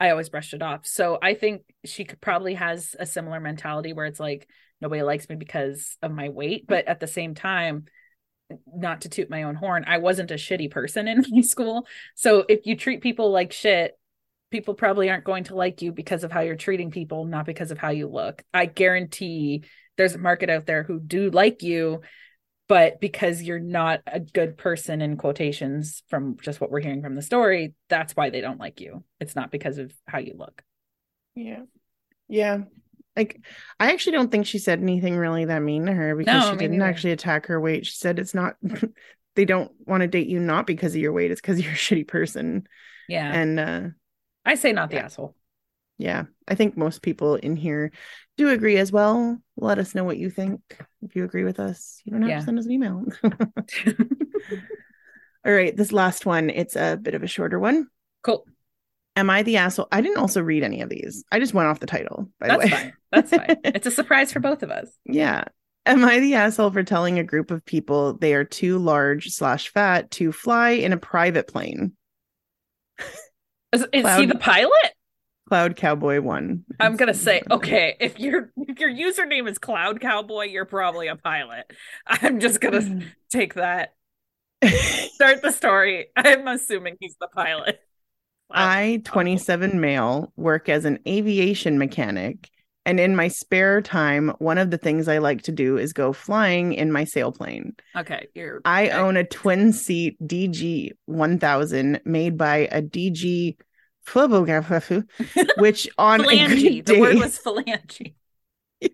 I 0.00 0.10
always 0.10 0.28
brushed 0.28 0.54
it 0.54 0.62
off. 0.62 0.86
So 0.86 1.18
I 1.20 1.34
think 1.34 1.62
she 1.84 2.04
could 2.04 2.20
probably 2.20 2.54
has 2.54 2.94
a 2.98 3.06
similar 3.06 3.40
mentality 3.40 3.92
where 3.92 4.06
it's 4.06 4.20
like 4.20 4.48
nobody 4.80 5.02
likes 5.02 5.28
me 5.28 5.36
because 5.36 5.96
of 6.02 6.12
my 6.12 6.28
weight, 6.28 6.66
but 6.68 6.86
at 6.86 7.00
the 7.00 7.06
same 7.06 7.34
time, 7.34 7.86
not 8.66 9.02
to 9.02 9.08
toot 9.08 9.28
my 9.28 9.42
own 9.42 9.56
horn, 9.56 9.84
I 9.86 9.98
wasn't 9.98 10.30
a 10.30 10.34
shitty 10.34 10.70
person 10.70 11.08
in 11.08 11.24
high 11.34 11.40
school. 11.40 11.86
So 12.14 12.44
if 12.48 12.64
you 12.64 12.76
treat 12.76 13.02
people 13.02 13.30
like 13.30 13.52
shit, 13.52 13.97
people 14.50 14.74
probably 14.74 15.10
aren't 15.10 15.24
going 15.24 15.44
to 15.44 15.54
like 15.54 15.82
you 15.82 15.92
because 15.92 16.24
of 16.24 16.32
how 16.32 16.40
you're 16.40 16.56
treating 16.56 16.90
people, 16.90 17.24
not 17.24 17.46
because 17.46 17.70
of 17.70 17.78
how 17.78 17.90
you 17.90 18.08
look. 18.08 18.42
I 18.52 18.66
guarantee 18.66 19.64
there's 19.96 20.14
a 20.14 20.18
market 20.18 20.48
out 20.50 20.66
there 20.66 20.82
who 20.82 21.00
do 21.00 21.30
like 21.30 21.62
you 21.62 22.00
but 22.68 23.00
because 23.00 23.42
you're 23.42 23.58
not 23.58 24.00
a 24.06 24.20
good 24.20 24.58
person 24.58 25.00
in 25.00 25.16
quotations 25.16 26.02
from 26.08 26.36
just 26.42 26.60
what 26.60 26.70
we're 26.70 26.80
hearing 26.80 27.00
from 27.02 27.14
the 27.14 27.22
story 27.22 27.74
that's 27.88 28.14
why 28.14 28.30
they 28.30 28.40
don't 28.42 28.60
like 28.60 28.80
you 28.80 29.02
it's 29.20 29.34
not 29.34 29.50
because 29.50 29.78
of 29.78 29.90
how 30.06 30.18
you 30.18 30.34
look 30.36 30.62
yeah 31.34 31.62
yeah 32.28 32.58
Like, 33.16 33.40
I 33.80 33.92
actually 33.92 34.12
don't 34.12 34.30
think 34.30 34.46
she 34.46 34.58
said 34.58 34.80
anything 34.80 35.16
really 35.16 35.46
that 35.46 35.60
mean 35.62 35.86
to 35.86 35.92
her 35.92 36.14
because 36.14 36.44
No, 36.44 36.50
she 36.52 36.56
didn't 36.58 36.78
neither. 36.78 36.90
actually 36.90 37.12
attack 37.12 37.46
her 37.46 37.60
weight. 37.60 37.86
She 37.86 37.96
said 37.96 38.18
it's 38.18 38.34
not, 38.34 38.54
they 39.34 39.44
don't 39.44 39.72
want 39.86 40.02
to 40.02 40.06
date 40.06 40.28
you 40.28 40.38
not 40.38 40.66
because 40.66 40.94
of 40.94 41.00
your 41.00 41.12
weight, 41.12 41.30
it's 41.32 41.40
because 41.40 41.60
you're 41.60 41.72
a 41.72 41.76
shitty 41.76 42.06
person. 42.06 42.68
Yeah. 43.08 43.32
And 43.32 43.58
uh, 43.58 43.80
I 44.44 44.54
say 44.54 44.72
not 44.72 44.90
the 44.90 44.96
Yeah. 44.96 45.04
asshole. 45.04 45.34
yeah, 45.98 46.24
I 46.46 46.54
think 46.54 46.76
most 46.76 47.02
people 47.02 47.34
in 47.36 47.56
here 47.56 47.90
do 48.36 48.48
agree 48.50 48.76
as 48.76 48.92
well. 48.92 49.38
Let 49.56 49.78
us 49.78 49.94
know 49.94 50.04
what 50.04 50.16
you 50.18 50.30
think. 50.30 50.60
If 51.02 51.16
you 51.16 51.24
agree 51.24 51.44
with 51.44 51.58
us, 51.60 52.00
you 52.04 52.12
don't 52.12 52.22
have 52.22 52.30
Yeah. 52.30 52.38
to 52.38 52.44
send 52.44 52.58
us 52.58 52.66
an 52.66 52.72
email. 52.72 53.04
All 55.46 55.52
right, 55.52 55.76
this 55.76 55.92
last 55.92 56.26
one, 56.26 56.50
it's 56.50 56.76
a 56.76 56.96
bit 57.00 57.14
of 57.14 57.22
a 57.22 57.26
shorter 57.28 57.58
one. 57.58 57.86
Cool. 58.22 58.46
Am 59.16 59.30
I 59.30 59.42
the 59.42 59.56
asshole? 59.56 59.88
I 59.90 60.00
didn't 60.00 60.18
also 60.18 60.40
read 60.42 60.62
any 60.62 60.80
of 60.82 60.88
these. 60.88 61.24
I 61.32 61.40
just 61.40 61.54
went 61.54 61.68
off 61.68 61.80
the 61.80 61.86
title, 61.86 62.30
by 62.38 62.48
That's 62.48 62.58
the 62.60 62.66
way. 62.66 62.70
fine. 62.70 62.92
That's 63.12 63.30
fine. 63.30 63.56
It's 63.64 63.86
a 63.86 63.90
surprise 63.90 64.32
for 64.32 64.40
both 64.40 64.62
of 64.62 64.70
us. 64.70 64.90
Yeah. 65.04 65.44
Am 65.86 66.04
I 66.04 66.20
the 66.20 66.34
asshole 66.34 66.70
for 66.70 66.82
telling 66.82 67.18
a 67.18 67.24
group 67.24 67.50
of 67.50 67.64
people 67.64 68.12
they 68.14 68.34
are 68.34 68.44
too 68.44 68.78
large 68.78 69.28
slash 69.30 69.70
fat 69.70 70.10
to 70.12 70.30
fly 70.32 70.70
in 70.70 70.92
a 70.92 70.98
private 70.98 71.48
plane? 71.48 71.96
Is, 73.72 73.86
is 73.92 74.16
he 74.16 74.26
the 74.26 74.34
pilot? 74.34 74.92
Cloud 75.48 75.76
Cowboy 75.76 76.20
one. 76.20 76.64
I'm 76.78 76.96
gonna 76.96 77.14
say, 77.14 77.42
okay, 77.50 77.96
if 78.00 78.18
your 78.18 78.52
if 78.56 78.78
your 78.78 78.90
username 78.90 79.48
is 79.48 79.58
Cloud 79.58 80.00
Cowboy, 80.00 80.44
you're 80.44 80.66
probably 80.66 81.08
a 81.08 81.16
pilot. 81.16 81.70
I'm 82.06 82.40
just 82.40 82.60
gonna 82.60 82.82
hmm. 82.82 83.00
take 83.30 83.54
that. 83.54 83.94
Start 84.64 85.42
the 85.42 85.52
story. 85.52 86.08
I'm 86.16 86.46
assuming 86.48 86.96
he's 87.00 87.16
the 87.20 87.28
pilot. 87.28 87.80
I, 88.50 89.02
27 89.04 89.78
male, 89.78 90.32
work 90.36 90.68
as 90.68 90.86
an 90.86 91.00
aviation 91.06 91.78
mechanic. 91.78 92.50
And 92.88 92.98
in 92.98 93.14
my 93.14 93.28
spare 93.28 93.82
time, 93.82 94.32
one 94.38 94.56
of 94.56 94.70
the 94.70 94.78
things 94.78 95.08
I 95.08 95.18
like 95.18 95.42
to 95.42 95.52
do 95.52 95.76
is 95.76 95.92
go 95.92 96.14
flying 96.14 96.72
in 96.72 96.90
my 96.90 97.04
sailplane. 97.04 97.78
Okay, 97.94 98.28
you're. 98.34 98.62
I 98.64 98.86
okay. 98.86 98.96
own 98.96 99.18
a 99.18 99.24
twin 99.24 99.74
seat 99.74 100.16
DG 100.26 100.92
1000 101.04 102.00
made 102.06 102.38
by 102.38 102.66
a 102.72 102.80
DG 102.80 103.58
which 105.58 105.86
on 105.98 106.22
a 106.22 106.24
phalange. 106.24 106.86
The 106.86 106.98
word 106.98 107.16
was 107.16 107.38
phalange. 107.38 108.14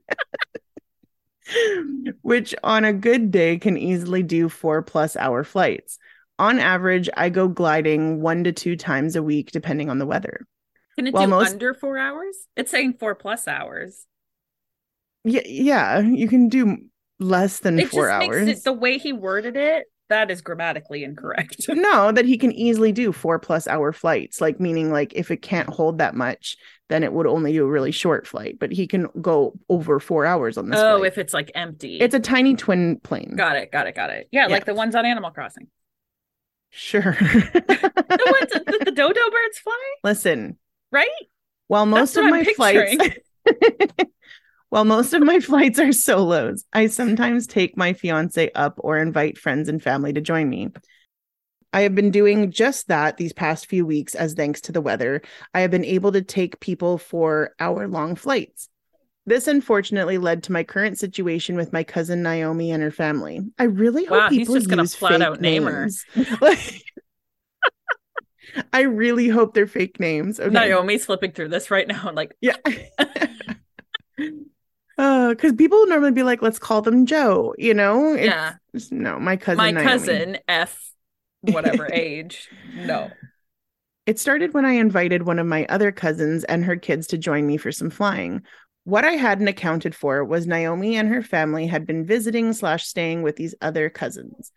which 2.23 2.53
on 2.65 2.85
a 2.85 2.93
good 2.93 3.31
day 3.31 3.59
can 3.59 3.77
easily 3.77 4.25
do 4.25 4.49
four 4.49 4.83
plus 4.83 5.15
hour 5.15 5.45
flights. 5.45 5.99
On 6.41 6.59
average, 6.59 7.09
I 7.17 7.29
go 7.29 7.47
gliding 7.47 8.21
one 8.21 8.43
to 8.43 8.51
two 8.51 8.75
times 8.75 9.15
a 9.15 9.23
week, 9.23 9.53
depending 9.53 9.89
on 9.89 10.01
the 10.01 10.07
weather. 10.07 10.49
Can 10.97 11.07
it 11.07 11.15
Well, 11.15 11.25
do 11.25 11.31
most- 11.31 11.53
under 11.53 11.75
four 11.75 11.99
hours? 11.99 12.37
It's 12.57 12.71
saying 12.71 12.95
four 13.01 13.15
plus 13.15 13.49
hours. 13.49 14.07
Yeah, 15.25 15.43
yeah, 15.47 16.01
you 16.01 16.29
can 16.29 16.49
do 16.49 16.77
less 17.19 17.61
than 17.61 17.79
It 17.79 17.89
four 17.89 18.09
just 18.09 18.27
hours. 18.29 18.49
it 18.49 18.65
the 18.65 18.73
way 18.73 18.99
he 18.99 19.13
worded 19.13 19.57
it. 19.57 19.87
That 20.11 20.31
is 20.31 20.43
grammatically 20.43 21.03
incorrect. 21.03 21.65
no, 21.69 22.13
that 22.13 22.27
he 22.27 22.37
can 22.37 22.53
easily 22.53 22.93
do 22.93 23.11
four 23.11 23.39
plus 23.39 23.67
hour 23.67 23.91
flights, 23.93 24.39
like 24.41 24.61
meaning 24.61 24.93
like 24.93 25.15
if 25.15 25.31
it 25.31 25.39
can't 25.39 25.69
hold 25.71 25.97
that 25.99 26.15
much, 26.15 26.59
then 26.91 27.03
it 27.03 27.11
would 27.15 27.27
only 27.27 27.53
do 27.55 27.65
a 27.65 27.71
really 27.71 27.91
short 27.91 28.27
flight. 28.27 28.59
But 28.61 28.71
he 28.71 28.87
can 28.87 29.09
go 29.23 29.59
over 29.71 29.99
four 29.99 30.27
hours 30.27 30.59
on 30.59 30.69
this. 30.69 30.79
oh, 30.79 30.99
flight. 30.99 31.07
if 31.13 31.17
it's 31.19 31.33
like 31.33 31.51
empty. 31.55 31.99
it's 32.01 32.15
a 32.15 32.21
tiny 32.21 32.55
twin 32.55 33.01
plane. 33.01 33.33
got 33.35 33.57
it, 33.57 33.73
got 33.73 33.87
it, 33.87 33.95
got 33.95 34.11
it. 34.11 34.29
Yeah, 34.31 34.43
Yeah. 34.47 34.53
like 34.53 34.67
the 34.67 34.75
ones 34.75 34.95
on 34.95 35.07
Animal 35.07 35.31
Crossing. 35.31 35.69
Sure. 36.71 37.17
The 38.15 38.37
ones 38.41 38.53
that 38.53 38.65
the, 38.67 38.85
the 38.85 38.91
dodo 38.93 39.21
birds 39.31 39.59
fly, 39.59 39.95
Listen, 40.05 40.57
right? 40.95 41.09
while 41.67 41.87
most 41.87 42.17
of 42.17 42.25
I'm 42.25 42.31
my 42.31 42.45
flights 42.45 42.97
while 44.69 44.85
most 44.85 45.13
of 45.15 45.23
my 45.23 45.41
flights 45.41 45.79
are 45.79 45.93
solos, 45.93 46.65
I 46.73 46.87
sometimes 46.87 47.47
take 47.47 47.77
my 47.77 47.93
fiance 47.93 48.51
up 48.55 48.75
or 48.79 48.99
invite 48.99 49.39
friends 49.39 49.69
and 49.69 49.83
family 49.83 50.13
to 50.13 50.21
join 50.21 50.49
me. 50.49 50.71
I 51.73 51.81
have 51.83 51.95
been 51.95 52.11
doing 52.11 52.53
just 52.53 52.89
that 52.89 53.17
these 53.17 53.33
past 53.33 53.67
few 53.67 53.85
weeks 53.85 54.15
as 54.15 54.35
thanks 54.35 54.61
to 54.63 54.73
the 54.73 54.81
weather. 54.81 55.23
I 55.53 55.61
have 55.61 55.71
been 55.71 55.85
able 55.85 56.13
to 56.13 56.23
take 56.23 56.61
people 56.61 56.99
for 56.99 57.55
hour 57.59 57.89
long 57.89 58.15
flights. 58.15 58.69
This 59.27 59.49
unfortunately 59.49 60.19
led 60.19 60.45
to 60.45 60.53
my 60.53 60.63
current 60.63 60.99
situation 60.99 61.57
with 61.57 61.73
my 61.73 61.83
cousin 61.83 62.23
Naomi 62.23 62.71
and 62.71 62.83
her 62.83 62.91
family. 62.91 63.41
I 63.59 63.65
really 63.65 64.05
hope 64.05 64.19
Wow, 64.19 64.29
he's 64.29 64.41
people 64.41 64.55
just 64.55 64.69
gonna 64.69 64.83
use 64.83 64.95
flat 64.95 65.23
out 65.23 65.41
name 65.41 65.65
names. 65.65 66.05
I 68.73 68.83
really 68.83 69.29
hope 69.29 69.55
they're 69.55 69.67
fake 69.67 69.99
names. 70.01 70.39
Okay. 70.41 70.51
Naomi's 70.51 71.07
flipping 71.07 71.33
through 71.33 71.49
this 71.49 71.71
right 71.71 71.87
now, 71.89 72.07
and 72.09 72.17
like, 72.17 72.35
Yeah. 72.41 72.57
Uh, 74.97 75.31
because 75.31 75.53
people 75.55 75.85
normally 75.89 76.13
be 76.13 76.23
like, 76.23 76.41
let's 76.41 76.61
call 76.61 76.81
them 76.81 77.05
Joe, 77.05 77.53
you 77.59 77.75
know? 77.75 78.15
It's- 78.15 78.27
yeah, 78.27 78.81
no, 78.93 79.19
my 79.19 79.37
cousin. 79.37 79.57
my 79.59 79.73
Naomi. 79.73 79.89
cousin 79.91 80.39
F, 80.47 80.93
whatever 81.41 81.89
age. 81.93 82.49
No, 82.77 83.11
It 84.07 84.21
started 84.21 84.55
when 84.55 84.65
I 84.65 84.75
invited 84.75 85.25
one 85.27 85.41
of 85.41 85.49
my 85.49 85.67
other 85.69 85.91
cousins 85.91 86.45
and 86.45 86.65
her 86.65 86.77
kids 86.77 87.09
to 87.09 87.19
join 87.19 87.45
me 87.45 87.57
for 87.57 87.73
some 87.73 87.91
flying. 87.91 88.43
What 88.85 89.05
I 89.05 89.13
hadn't 89.15 89.49
accounted 89.49 89.97
for 89.97 90.25
was 90.25 90.47
Naomi 90.47 90.95
and 90.97 91.09
her 91.09 91.23
family 91.23 91.67
had 91.67 91.87
been 91.87 92.07
visiting 92.07 92.53
slash 92.53 92.87
staying 92.87 93.23
with 93.23 93.35
these 93.35 93.57
other 93.61 93.91
cousins. 93.91 94.53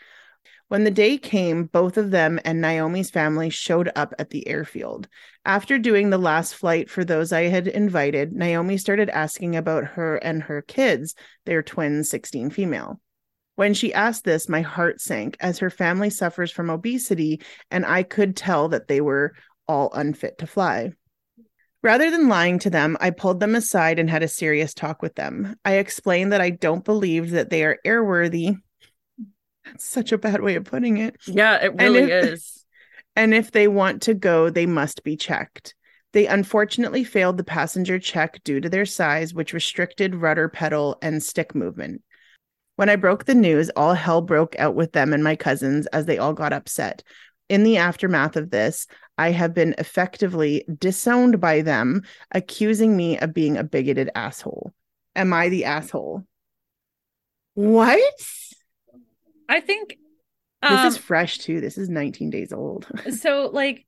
When 0.70 0.84
the 0.84 0.92
day 0.92 1.18
came, 1.18 1.66
both 1.66 1.96
of 1.96 2.12
them 2.12 2.42
and 2.44 2.60
Naomi's 2.60 3.10
family 3.10 3.50
showed 3.50 3.90
up 3.96 4.14
at 4.20 4.32
the 4.32 4.46
airfield. 4.50 5.08
After 5.46 5.78
doing 5.78 6.10
the 6.10 6.18
last 6.18 6.56
flight 6.56 6.90
for 6.90 7.06
those 7.06 7.32
I 7.32 7.44
had 7.44 7.68
invited, 7.68 8.34
Naomi 8.34 8.78
started 8.78 9.10
asking 9.10 9.56
about 9.56 9.86
her 9.86 10.18
and 10.18 10.44
her 10.44 10.62
kids, 10.62 11.16
their 11.46 11.64
twins, 11.64 12.10
16 12.10 12.50
female. 12.50 13.00
When 13.56 13.74
she 13.74 13.94
asked 13.94 14.26
this, 14.26 14.50
my 14.50 14.62
heart 14.62 15.00
sank 15.00 15.38
as 15.40 15.60
her 15.60 15.70
family 15.70 16.10
suffers 16.10 16.52
from 16.52 16.70
obesity, 16.70 17.42
and 17.72 17.86
I 17.86 18.04
could 18.04 18.36
tell 18.36 18.68
that 18.70 18.90
they 18.90 19.00
were 19.00 19.34
all 19.70 19.90
unfit 19.94 20.38
to 20.40 20.48
fly. 20.48 20.92
Rather 21.82 22.12
than 22.12 22.28
lying 22.28 22.60
to 22.60 22.70
them, 22.70 22.98
I 23.00 23.12
pulled 23.12 23.40
them 23.40 23.56
aside 23.56 24.00
and 24.00 24.10
had 24.10 24.22
a 24.22 24.28
serious 24.28 24.74
talk 24.74 25.02
with 25.02 25.16
them. 25.16 25.56
I 25.64 25.76
explained 25.76 26.34
that 26.34 26.42
I 26.42 26.50
don't 26.50 26.84
believe 26.84 27.32
that 27.32 27.50
they 27.50 27.64
are 27.64 27.80
airworthy. 27.86 28.58
That's 29.68 29.86
such 29.90 30.12
a 30.12 30.18
bad 30.18 30.42
way 30.42 30.56
of 30.56 30.66
putting 30.66 30.98
it. 30.98 31.16
yeah, 31.26 31.64
it 31.64 31.76
really 31.76 32.12
if- 32.12 32.26
is. 32.34 32.66
And 33.16 33.34
if 33.34 33.52
they 33.52 33.68
want 33.68 34.04
to 34.04 34.14
go, 34.14 34.50
they 34.50 34.68
must 34.68 35.04
be 35.04 35.16
checked. 35.18 35.74
They 36.14 36.28
unfortunately 36.28 37.04
failed 37.04 37.38
the 37.38 37.44
passenger 37.44 37.98
check 38.00 38.44
due 38.44 38.62
to 38.62 38.70
their 38.70 38.86
size, 38.86 39.34
which 39.34 39.54
restricted 39.54 40.16
rudder 40.16 40.48
pedal 40.50 40.98
and 41.02 41.22
stick 41.22 41.56
movement. 41.56 42.04
When 42.76 42.90
I 42.90 42.96
broke 42.96 43.26
the 43.26 43.34
news, 43.34 43.72
all 43.76 43.96
hell 43.96 44.22
broke 44.22 44.56
out 44.60 44.76
with 44.76 44.92
them 44.94 45.14
and 45.14 45.24
my 45.24 45.36
cousins 45.36 45.88
as 45.88 46.06
they 46.06 46.20
all 46.20 46.34
got 46.34 46.54
upset. 46.54 47.02
In 47.50 47.64
the 47.64 47.78
aftermath 47.78 48.36
of 48.36 48.52
this, 48.52 48.86
I 49.18 49.32
have 49.32 49.54
been 49.56 49.74
effectively 49.80 50.64
disowned 50.78 51.42
by 51.42 51.62
them, 51.62 52.04
accusing 52.32 52.96
me 52.96 53.18
of 53.18 53.34
being 53.34 53.58
a 53.58 53.64
bigoted 53.64 54.12
asshole. 54.14 54.74
Am 55.16 55.34
I 55.34 55.50
the 55.50 55.66
asshole? 55.66 56.24
What? 57.56 58.00
I 59.50 59.60
think 59.60 59.98
This 60.62 60.72
um, 60.72 60.88
is 60.88 60.98
fresh 60.98 61.40
too. 61.40 61.62
This 61.62 61.78
is 61.78 61.90
19 61.90 62.30
days 62.30 62.54
old. 62.54 62.88
so 63.20 63.50
like 63.52 63.86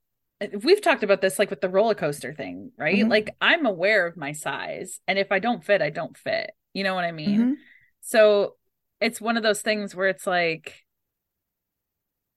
we've 0.63 0.81
talked 0.81 1.03
about 1.03 1.21
this 1.21 1.37
like 1.39 1.49
with 1.49 1.61
the 1.61 1.69
roller 1.69 1.95
coaster 1.95 2.33
thing, 2.33 2.71
right? 2.77 3.05
Mhm. 3.05 3.09
Like 3.09 3.35
I'm 3.41 3.65
aware 3.65 4.07
of 4.07 4.17
my 4.17 4.31
size, 4.31 4.99
and 5.07 5.19
if 5.19 5.31
I 5.31 5.39
don't 5.39 5.63
fit, 5.63 5.81
I 5.81 5.89
don't 5.89 6.17
fit. 6.17 6.51
You 6.73 6.83
know 6.83 6.95
what 6.95 7.05
I 7.05 7.11
mean? 7.11 7.39
Mhm. 7.39 7.53
So 8.01 8.55
it's 9.01 9.19
one 9.21 9.37
of 9.37 9.43
those 9.43 9.61
things 9.61 9.95
where 9.95 10.09
it's 10.09 10.27
like 10.27 10.85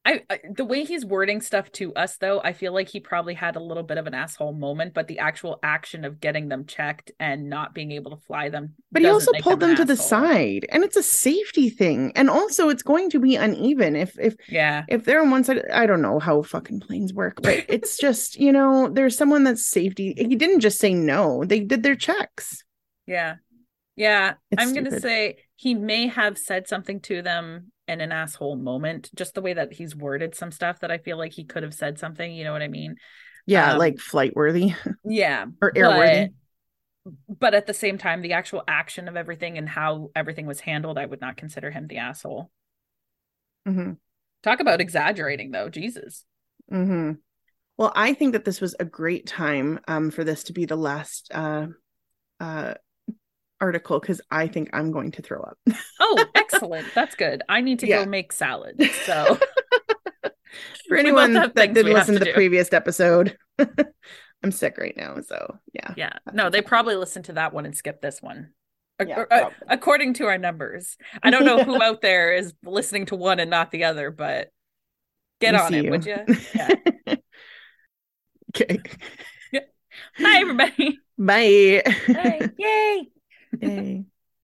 I, 0.05 0.23
I 0.29 0.41
the 0.57 0.65
way 0.65 0.85
he's 0.85 1.05
wording 1.05 1.41
stuff 1.41 1.71
to 1.73 1.95
us 1.95 2.17
though, 2.17 2.41
I 2.43 2.53
feel 2.53 2.73
like 2.73 2.89
he 2.89 2.99
probably 2.99 3.35
had 3.35 3.55
a 3.55 3.61
little 3.61 3.85
bit 3.85 3.99
of 3.99 4.07
an 4.07 4.15
asshole 4.15 4.53
moment, 4.53 4.95
but 4.95 5.07
the 5.07 5.21
actual 5.21 5.61
action 5.63 6.05
of 6.05 6.21
getting 6.21 6.49
them 6.49 6.67
checked 6.67 7.13
and 7.21 7.49
not 7.49 7.73
being 7.73 7.93
able 7.93 8.11
to 8.11 8.23
fly 8.25 8.49
them 8.49 8.75
But 8.91 9.03
he 9.03 9.09
also 9.09 9.31
pulled 9.41 9.61
them 9.61 9.77
to 9.77 9.85
the 9.85 9.97
side, 9.97 10.67
and 10.71 10.83
it's 10.83 10.97
a 10.97 11.03
safety 11.03 11.71
thing. 11.71 12.13
And 12.17 12.29
also, 12.29 12.69
it's 12.69 12.83
going 12.83 13.11
to 13.11 13.21
be 13.21 13.37
uneven 13.37 13.95
if 13.95 14.19
if 14.19 14.35
Yeah. 14.49 14.85
if 14.89 15.05
they're 15.05 15.23
on 15.23 15.31
one 15.31 15.45
side. 15.45 15.63
I 15.73 15.87
don't 15.87 16.03
know 16.03 16.19
how 16.19 16.43
fucking 16.43 16.81
planes 16.81 17.15
work, 17.15 17.41
but 17.41 17.65
it's 17.69 17.97
just 17.97 18.41
you 18.41 18.53
know, 18.53 18.89
there's 18.89 19.17
someone 19.17 19.45
that's 19.45 19.65
safety. 19.65 20.15
He 20.17 20.35
didn't 20.35 20.61
just 20.61 20.79
say 20.79 20.95
no; 20.95 21.45
they 21.45 21.61
did 21.61 21.85
their 21.85 21.97
checks. 21.97 22.65
Yeah. 23.07 23.37
Yeah. 23.95 24.35
It's 24.51 24.63
I'm 24.63 24.73
going 24.73 24.87
to 24.87 25.01
say 25.01 25.37
he 25.55 25.75
may 25.75 26.09
have 26.09 26.39
said 26.39 26.67
something 26.67 27.01
to 27.01 27.23
them 27.23 27.73
in 27.89 28.01
an 28.01 28.13
asshole 28.13 28.57
moment, 28.57 29.11
just 29.15 29.35
the 29.35 29.43
way 29.43 29.55
that 29.55 29.73
he's 29.73 29.95
worded 29.97 30.35
some 30.35 30.51
stuff 30.53 30.81
that 30.81 30.91
I 30.91 30.99
feel 30.99 31.19
like 31.19 31.33
he 31.33 31.45
could 31.45 31.63
have 31.63 31.75
said 31.75 31.99
something. 31.99 32.33
You 32.33 32.45
know 32.45 32.53
what 32.53 32.63
I 32.63 32.69
mean? 32.69 32.97
Yeah, 33.47 33.73
Um, 33.73 33.79
like 33.79 33.99
flight 33.99 34.35
worthy 34.37 34.75
Yeah. 35.05 35.47
or 35.61 35.73
airworthy. 35.73 36.33
But, 37.05 37.39
but 37.39 37.55
at 37.55 37.67
the 37.67 37.75
same 37.75 37.99
time, 37.99 38.23
the 38.23 38.35
actual 38.35 38.63
action 38.69 39.09
of 39.09 39.17
everything 39.17 39.59
and 39.59 39.69
how 39.69 40.11
everything 40.15 40.47
was 40.47 40.61
handled, 40.61 40.99
I 40.99 41.07
would 41.07 41.21
not 41.21 41.37
consider 41.37 41.71
him 41.71 41.87
the 41.89 41.99
asshole. 41.99 42.51
mm-hmm. 43.67 43.93
Talk 44.43 44.61
about 44.61 44.81
exaggerating, 44.81 45.51
though. 45.51 45.69
Jesus. 45.69 46.25
mm-hmm. 46.73 47.13
Well, 47.79 47.93
I 47.97 48.15
think 48.15 48.33
that 48.33 48.45
this 48.45 48.61
was 48.61 48.75
a 48.79 48.85
great 48.85 49.27
time 49.27 49.81
um, 49.89 50.11
for 50.11 50.25
this 50.25 50.45
to 50.45 50.53
be 50.53 50.67
the 50.67 50.77
last 50.77 51.31
uh, 51.33 51.67
uh, 52.39 52.75
article 53.63 53.99
because 54.01 54.21
I 54.31 54.49
think 54.49 54.69
I'm 54.73 54.91
going 54.93 55.13
to 55.13 55.23
throw 55.23 55.41
up. 55.41 55.57
Oh, 56.01 56.25
excellent. 56.35 56.89
That's 56.95 57.15
good. 57.15 57.43
I 57.49 57.61
need 57.63 57.79
to 57.79 57.87
Yeah. 57.87 58.05
go 58.05 58.11
make 58.11 58.33
salad. 58.33 58.77
So 59.07 59.39
For 60.89 60.97
anyone 60.99 61.33
that 61.33 61.55
didn't 61.55 61.93
listen 61.95 62.15
to 62.15 62.19
to 62.21 62.25
the 62.27 62.33
previous 62.35 62.73
episode, 62.75 63.39
I'm 64.43 64.51
sick 64.53 64.77
right 64.77 64.95
now. 64.97 65.17
So 65.27 65.59
yeah. 65.73 65.95
yeah. 65.97 66.13
No, 66.33 66.51
they 66.51 66.61
probably 66.61 66.97
listened 66.97 67.27
to 67.27 67.35
that 67.35 67.55
one 67.55 67.65
and 67.65 67.75
skipped 67.75 68.03
this 68.03 68.21
one. 68.21 68.51
Yeah, 69.05 69.25
uh, 69.31 69.51
according 69.69 70.15
to 70.15 70.27
our 70.27 70.39
numbers. 70.39 70.97
I 71.23 71.31
don't 71.31 71.45
know 71.47 71.65
who 71.65 71.83
out 71.83 72.03
there 72.03 72.35
is 72.35 72.53
listening 72.65 73.07
to 73.07 73.17
one 73.17 73.41
and 73.41 73.51
not 73.51 73.71
the 73.71 73.85
other, 73.85 74.11
but 74.11 74.49
get 75.41 75.55
We 75.55 75.59
on 75.61 75.75
it, 75.75 75.85
you. 75.85 75.91
would 75.91 76.05
you? 76.07 76.19
Yeah. 76.55 76.69
Okay. 78.55 78.79
Bye, 79.53 80.39
everybody. 80.41 80.99
Bye. 81.19 81.83
Bye. 82.09 82.51
Yay. 82.59 83.09
Yay. 83.61 84.05